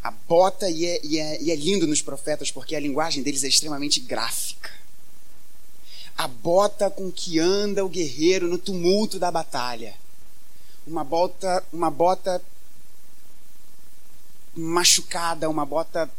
A 0.01 0.11
bota, 0.11 0.69
e 0.69 0.85
é, 0.85 1.05
e, 1.05 1.19
é, 1.19 1.41
e 1.41 1.51
é 1.51 1.55
lindo 1.55 1.85
nos 1.85 2.01
profetas 2.01 2.51
porque 2.51 2.75
a 2.75 2.79
linguagem 2.79 3.21
deles 3.21 3.43
é 3.43 3.47
extremamente 3.47 3.99
gráfica. 3.99 4.71
A 6.17 6.27
bota 6.27 6.89
com 6.89 7.11
que 7.11 7.39
anda 7.39 7.83
o 7.83 7.89
guerreiro 7.89 8.47
no 8.47 8.57
tumulto 8.57 9.19
da 9.19 9.31
batalha 9.31 9.95
uma 10.89 11.03
bota, 11.03 11.63
uma 11.71 11.91
bota 11.91 12.41
machucada, 14.55 15.49
uma 15.49 15.65
bota 15.65 16.09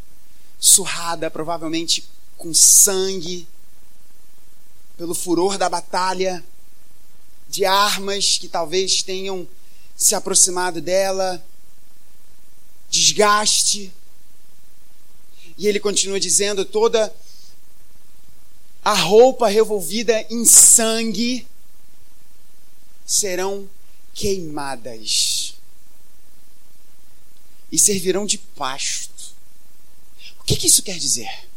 surrada, 0.58 1.30
provavelmente 1.30 2.08
com 2.38 2.54
sangue, 2.54 3.46
pelo 5.00 5.14
furor 5.14 5.56
da 5.56 5.66
batalha, 5.66 6.44
de 7.48 7.64
armas 7.64 8.36
que 8.36 8.46
talvez 8.46 9.02
tenham 9.02 9.48
se 9.96 10.14
aproximado 10.14 10.78
dela, 10.78 11.42
desgaste. 12.90 13.90
E 15.56 15.66
ele 15.66 15.80
continua 15.80 16.20
dizendo: 16.20 16.66
toda 16.66 17.10
a 18.84 18.92
roupa 18.92 19.48
revolvida 19.48 20.20
em 20.28 20.44
sangue 20.44 21.48
serão 23.06 23.66
queimadas 24.12 25.54
e 27.72 27.78
servirão 27.78 28.26
de 28.26 28.36
pasto. 28.36 29.34
O 30.40 30.44
que, 30.44 30.56
que 30.56 30.66
isso 30.66 30.82
quer 30.82 30.98
dizer? 30.98 31.49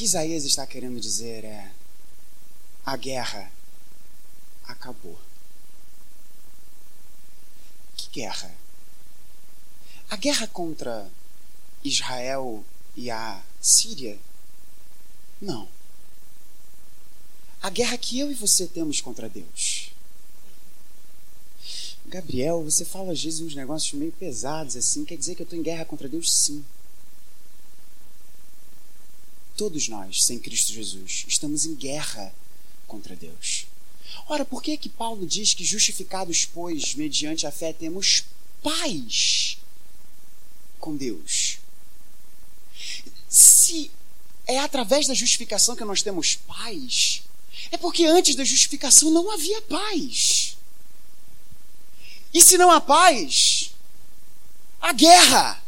Que 0.00 0.04
Isaías 0.04 0.46
está 0.46 0.66
querendo 0.66 0.98
dizer 0.98 1.44
é: 1.44 1.70
a 2.86 2.96
guerra 2.96 3.52
acabou. 4.64 5.18
Que 7.94 8.08
guerra? 8.20 8.50
A 10.08 10.16
guerra 10.16 10.46
contra 10.46 11.06
Israel 11.84 12.64
e 12.96 13.10
a 13.10 13.42
Síria? 13.60 14.18
Não 15.38 15.68
a 17.62 17.68
guerra 17.68 17.98
que 17.98 18.18
eu 18.18 18.30
e 18.30 18.34
você 18.34 18.66
temos 18.66 19.02
contra 19.02 19.28
Deus. 19.28 19.92
Gabriel, 22.06 22.64
você 22.64 22.86
fala 22.86 23.12
às 23.12 23.22
vezes 23.22 23.40
uns 23.40 23.54
negócios 23.54 23.92
meio 23.92 24.12
pesados 24.12 24.76
assim, 24.76 25.04
quer 25.04 25.18
dizer 25.18 25.34
que 25.34 25.42
eu 25.42 25.44
estou 25.44 25.58
em 25.58 25.62
guerra 25.62 25.84
contra 25.84 26.08
Deus? 26.08 26.32
Sim. 26.32 26.64
Todos 29.60 29.88
nós, 29.88 30.24
sem 30.24 30.38
Cristo 30.38 30.72
Jesus, 30.72 31.26
estamos 31.28 31.66
em 31.66 31.74
guerra 31.74 32.34
contra 32.86 33.14
Deus. 33.14 33.66
Ora, 34.26 34.42
por 34.42 34.62
que 34.62 34.74
que 34.78 34.88
Paulo 34.88 35.26
diz 35.26 35.52
que 35.52 35.66
justificados, 35.66 36.46
pois, 36.46 36.94
mediante 36.94 37.46
a 37.46 37.52
fé, 37.52 37.70
temos 37.70 38.24
paz 38.62 39.58
com 40.78 40.96
Deus? 40.96 41.58
Se 43.28 43.90
é 44.46 44.58
através 44.60 45.06
da 45.06 45.12
justificação 45.12 45.76
que 45.76 45.84
nós 45.84 46.00
temos 46.00 46.36
paz, 46.36 47.22
é 47.70 47.76
porque 47.76 48.06
antes 48.06 48.34
da 48.34 48.44
justificação 48.44 49.10
não 49.10 49.30
havia 49.30 49.60
paz. 49.60 50.56
E 52.32 52.40
se 52.40 52.56
não 52.56 52.70
há 52.70 52.80
paz, 52.80 53.72
a 54.80 54.94
guerra. 54.94 55.62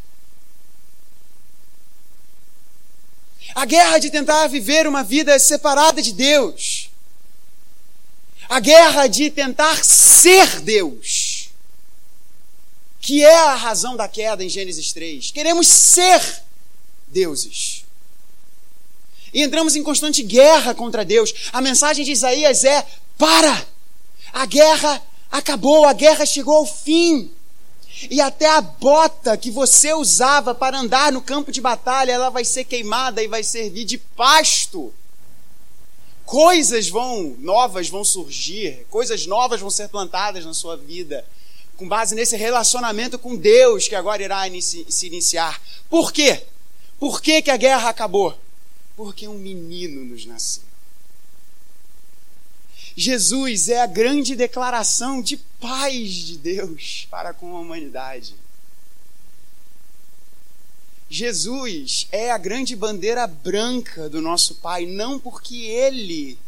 A 3.62 3.64
guerra 3.64 3.98
de 3.98 4.10
tentar 4.10 4.48
viver 4.48 4.88
uma 4.88 5.04
vida 5.04 5.38
separada 5.38 6.02
de 6.02 6.12
Deus. 6.12 6.90
A 8.48 8.58
guerra 8.58 9.06
de 9.06 9.30
tentar 9.30 9.84
ser 9.84 10.62
Deus. 10.62 11.48
Que 13.00 13.24
é 13.24 13.36
a 13.36 13.54
razão 13.54 13.96
da 13.96 14.08
queda 14.08 14.42
em 14.42 14.48
Gênesis 14.48 14.90
3. 14.90 15.30
Queremos 15.30 15.68
ser 15.68 16.42
deuses. 17.06 17.84
E 19.32 19.40
entramos 19.44 19.76
em 19.76 19.82
constante 19.84 20.24
guerra 20.24 20.74
contra 20.74 21.04
Deus. 21.04 21.32
A 21.52 21.60
mensagem 21.60 22.04
de 22.04 22.10
Isaías 22.10 22.64
é: 22.64 22.84
para! 23.16 23.64
A 24.32 24.44
guerra 24.44 25.00
acabou, 25.30 25.86
a 25.86 25.92
guerra 25.92 26.26
chegou 26.26 26.56
ao 26.56 26.66
fim. 26.66 27.30
E 28.10 28.20
até 28.20 28.46
a 28.46 28.60
bota 28.60 29.36
que 29.36 29.50
você 29.50 29.92
usava 29.92 30.54
para 30.54 30.78
andar 30.78 31.12
no 31.12 31.20
campo 31.20 31.52
de 31.52 31.60
batalha, 31.60 32.12
ela 32.12 32.30
vai 32.30 32.44
ser 32.44 32.64
queimada 32.64 33.22
e 33.22 33.28
vai 33.28 33.42
servir 33.42 33.84
de 33.84 33.98
pasto. 33.98 34.92
Coisas 36.24 36.88
vão 36.88 37.36
novas 37.38 37.88
vão 37.88 38.04
surgir, 38.04 38.86
coisas 38.90 39.26
novas 39.26 39.60
vão 39.60 39.70
ser 39.70 39.88
plantadas 39.88 40.44
na 40.44 40.54
sua 40.54 40.76
vida, 40.76 41.24
com 41.76 41.86
base 41.86 42.14
nesse 42.14 42.36
relacionamento 42.36 43.18
com 43.18 43.36
Deus 43.36 43.88
que 43.88 43.94
agora 43.94 44.22
irá 44.22 44.46
inici 44.46 44.86
se 44.88 45.06
iniciar. 45.06 45.60
Por 45.90 46.12
quê? 46.12 46.44
Por 46.98 47.20
que, 47.20 47.42
que 47.42 47.50
a 47.50 47.56
guerra 47.56 47.88
acabou? 47.88 48.34
Porque 48.96 49.26
um 49.26 49.38
menino 49.38 50.04
nos 50.04 50.24
nasceu. 50.24 50.71
Jesus 52.96 53.68
é 53.68 53.80
a 53.80 53.86
grande 53.86 54.36
declaração 54.36 55.22
de 55.22 55.36
paz 55.36 56.10
de 56.12 56.36
Deus 56.36 57.06
para 57.10 57.32
com 57.32 57.56
a 57.56 57.60
humanidade. 57.60 58.34
Jesus 61.08 62.06
é 62.10 62.30
a 62.30 62.38
grande 62.38 62.74
bandeira 62.74 63.26
branca 63.26 64.08
do 64.08 64.20
nosso 64.20 64.56
Pai, 64.56 64.86
não 64.86 65.18
porque 65.18 65.56
ele 65.66 66.38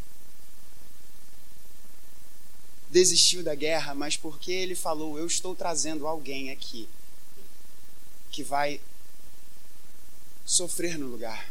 desistiu 2.90 3.42
da 3.42 3.54
guerra, 3.54 3.94
mas 3.94 4.16
porque 4.16 4.52
ele 4.52 4.74
falou: 4.74 5.18
Eu 5.18 5.26
estou 5.26 5.54
trazendo 5.54 6.06
alguém 6.06 6.50
aqui 6.50 6.88
que 8.30 8.42
vai 8.42 8.80
sofrer 10.44 10.98
no 10.98 11.08
lugar 11.08 11.50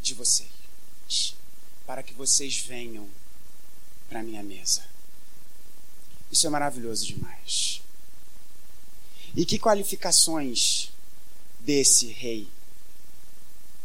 de 0.00 0.14
vocês, 0.14 1.34
para 1.86 2.02
que 2.02 2.14
vocês 2.14 2.58
venham 2.58 3.08
para 4.08 4.22
minha 4.22 4.42
mesa. 4.42 4.84
Isso 6.30 6.46
é 6.46 6.50
maravilhoso 6.50 7.06
demais. 7.06 7.82
E 9.34 9.44
que 9.44 9.58
qualificações 9.58 10.90
desse 11.60 12.06
rei? 12.06 12.48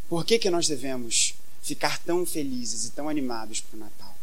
Por 0.10 0.26
que, 0.26 0.40
que 0.40 0.50
nós 0.50 0.68
devemos 0.68 1.34
ficar 1.62 2.00
tão 2.00 2.26
felizes 2.26 2.86
e 2.86 2.92
tão 2.92 3.08
animados 3.08 3.62
para 3.62 3.78
o 3.78 3.80
Natal? 3.80 4.16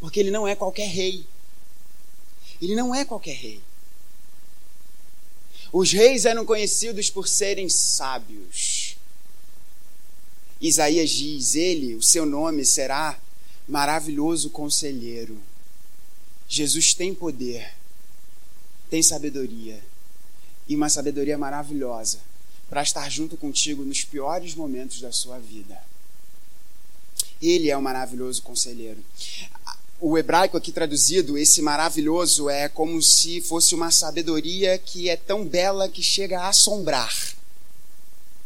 Porque 0.00 0.20
ele 0.20 0.30
não 0.30 0.46
é 0.46 0.54
qualquer 0.54 0.88
rei. 0.88 1.26
Ele 2.60 2.74
não 2.74 2.94
é 2.94 3.04
qualquer 3.04 3.34
rei. 3.34 3.62
Os 5.72 5.92
reis 5.92 6.24
eram 6.24 6.46
conhecidos 6.46 7.10
por 7.10 7.28
serem 7.28 7.68
sábios. 7.68 8.96
Isaías 10.60 11.10
diz: 11.10 11.54
Ele, 11.54 11.94
o 11.94 12.02
seu 12.02 12.24
nome 12.24 12.64
será 12.64 13.18
maravilhoso 13.68 14.50
conselheiro. 14.50 15.40
Jesus 16.48 16.94
tem 16.94 17.14
poder, 17.14 17.72
tem 18.88 19.02
sabedoria 19.02 19.82
e 20.68 20.76
uma 20.76 20.88
sabedoria 20.88 21.36
maravilhosa 21.36 22.20
para 22.68 22.82
estar 22.82 23.08
junto 23.10 23.36
contigo 23.36 23.84
nos 23.84 24.04
piores 24.04 24.54
momentos 24.54 25.00
da 25.00 25.12
sua 25.12 25.38
vida. 25.38 25.80
Ele 27.40 27.70
é 27.70 27.76
o 27.76 27.80
um 27.80 27.82
maravilhoso 27.82 28.42
conselheiro. 28.42 29.02
O 30.00 30.18
hebraico 30.18 30.56
aqui 30.56 30.72
traduzido, 30.72 31.38
esse 31.38 31.62
maravilhoso, 31.62 32.50
é 32.50 32.68
como 32.68 33.00
se 33.02 33.40
fosse 33.40 33.74
uma 33.74 33.90
sabedoria 33.90 34.78
que 34.78 35.08
é 35.08 35.16
tão 35.16 35.44
bela 35.46 35.88
que 35.88 36.02
chega 36.02 36.40
a 36.40 36.48
assombrar. 36.48 37.14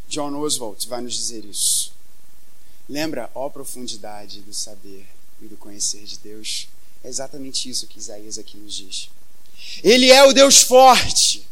John 0.09 0.35
Oswald 0.37 0.87
vai 0.89 1.01
nos 1.01 1.15
dizer 1.15 1.45
isso. 1.45 1.93
Lembra, 2.91 3.31
ó 3.37 3.49
profundidade 3.49 4.41
do 4.41 4.53
saber 4.53 5.07
e 5.41 5.47
do 5.47 5.57
conhecer 5.57 6.03
de 6.03 6.19
Deus? 6.19 6.67
É 7.05 7.09
exatamente 7.09 7.71
isso 7.71 7.87
que 7.87 8.01
Isaías 8.01 8.37
aqui 8.37 8.57
nos 8.57 8.75
diz. 8.75 9.09
Ele 9.85 10.11
é 10.11 10.25
o 10.25 10.33
Deus 10.33 10.61
forte. 10.63 11.47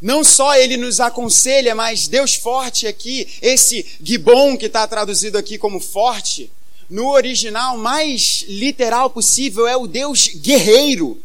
Não 0.00 0.24
só 0.24 0.56
ele 0.56 0.78
nos 0.78 1.00
aconselha, 1.00 1.74
mas 1.74 2.08
Deus 2.08 2.34
forte 2.34 2.86
aqui, 2.86 3.28
esse 3.42 3.84
Gibon 4.02 4.56
que 4.56 4.66
está 4.66 4.86
traduzido 4.86 5.36
aqui 5.36 5.58
como 5.58 5.80
forte, 5.80 6.50
no 6.88 7.10
original 7.10 7.76
mais 7.76 8.46
literal 8.48 9.10
possível 9.10 9.68
é 9.68 9.76
o 9.76 9.86
Deus 9.86 10.28
guerreiro. 10.28 11.22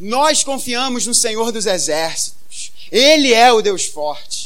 Nós 0.00 0.42
confiamos 0.42 1.06
no 1.06 1.14
Senhor 1.14 1.52
dos 1.52 1.64
Exércitos. 1.64 2.72
Ele 2.90 3.32
é 3.32 3.52
o 3.52 3.62
Deus 3.62 3.84
forte. 3.84 4.41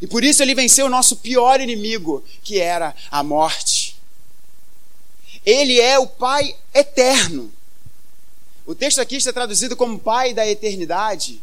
E 0.00 0.06
por 0.06 0.22
isso 0.22 0.42
ele 0.42 0.54
venceu 0.54 0.86
o 0.86 0.90
nosso 0.90 1.16
pior 1.16 1.60
inimigo, 1.60 2.24
que 2.42 2.60
era 2.60 2.94
a 3.10 3.22
morte. 3.22 3.96
Ele 5.44 5.80
é 5.80 5.98
o 5.98 6.06
Pai 6.06 6.54
eterno. 6.74 7.52
O 8.66 8.74
texto 8.74 9.00
aqui 9.00 9.16
está 9.16 9.32
traduzido 9.32 9.76
como 9.76 9.98
Pai 9.98 10.34
da 10.34 10.46
eternidade. 10.46 11.40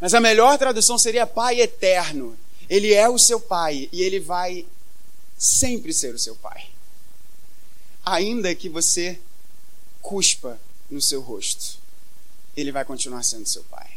Mas 0.00 0.14
a 0.14 0.20
melhor 0.20 0.56
tradução 0.56 0.96
seria 0.96 1.26
Pai 1.26 1.60
eterno. 1.60 2.38
Ele 2.68 2.94
é 2.94 3.08
o 3.08 3.18
seu 3.18 3.40
Pai 3.40 3.88
e 3.92 4.02
ele 4.02 4.20
vai 4.20 4.66
sempre 5.36 5.92
ser 5.92 6.14
o 6.14 6.18
seu 6.18 6.36
Pai. 6.36 6.68
Ainda 8.04 8.54
que 8.54 8.68
você 8.68 9.18
cuspa 10.00 10.60
no 10.90 11.00
seu 11.00 11.20
rosto, 11.20 11.78
ele 12.56 12.70
vai 12.70 12.84
continuar 12.84 13.22
sendo 13.22 13.46
seu 13.46 13.64
Pai. 13.64 13.90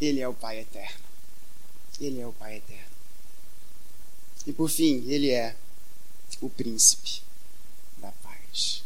Ele 0.00 0.20
é 0.20 0.28
o 0.28 0.34
Pai 0.34 0.58
eterno. 0.58 1.03
Ele 2.00 2.20
é 2.20 2.26
o 2.26 2.32
Pai 2.32 2.56
eterno. 2.56 2.94
E 4.46 4.52
por 4.52 4.68
fim, 4.68 5.04
ele 5.08 5.30
é 5.30 5.56
o 6.40 6.50
príncipe 6.50 7.22
da 7.98 8.12
paz. 8.12 8.84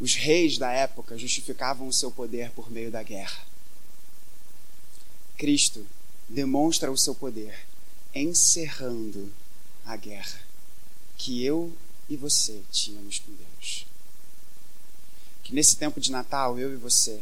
Os 0.00 0.14
reis 0.14 0.56
da 0.56 0.72
época 0.72 1.18
justificavam 1.18 1.86
o 1.88 1.92
seu 1.92 2.10
poder 2.10 2.50
por 2.52 2.70
meio 2.70 2.90
da 2.90 3.02
guerra. 3.02 3.44
Cristo 5.36 5.86
demonstra 6.28 6.90
o 6.90 6.96
seu 6.96 7.14
poder 7.14 7.66
encerrando 8.14 9.32
a 9.84 9.96
guerra 9.96 10.40
que 11.18 11.44
eu 11.44 11.76
e 12.08 12.16
você 12.16 12.62
tínhamos 12.70 13.18
com 13.18 13.32
Deus. 13.32 13.86
Que 15.42 15.54
nesse 15.54 15.76
tempo 15.76 16.00
de 16.00 16.10
Natal, 16.10 16.58
eu 16.58 16.72
e 16.72 16.76
você 16.76 17.20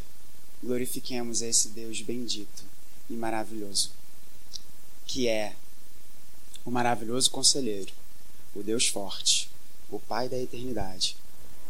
glorifiquemos 0.62 1.42
esse 1.42 1.68
Deus 1.68 2.00
bendito 2.00 2.64
e 3.10 3.14
maravilhoso 3.14 3.90
que 5.06 5.28
é 5.28 5.54
o 6.64 6.70
maravilhoso 6.70 7.30
conselheiro, 7.30 7.92
o 8.54 8.62
Deus 8.62 8.86
forte, 8.86 9.50
o 9.90 9.98
Pai 9.98 10.28
da 10.28 10.38
eternidade 10.38 11.16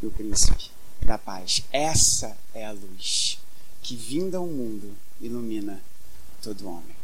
e 0.02 0.06
o 0.06 0.10
príncipe 0.10 0.70
da 1.04 1.18
paz. 1.18 1.62
Essa 1.72 2.36
é 2.54 2.64
a 2.64 2.72
luz 2.72 3.38
que, 3.82 3.96
vinda 3.96 4.38
ao 4.38 4.46
mundo, 4.46 4.96
ilumina 5.20 5.82
todo 6.42 6.68
homem. 6.68 6.96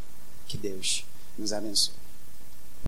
Que 0.46 0.56
Deus 0.56 1.04
nos 1.36 1.52
abençoe. 1.52 1.94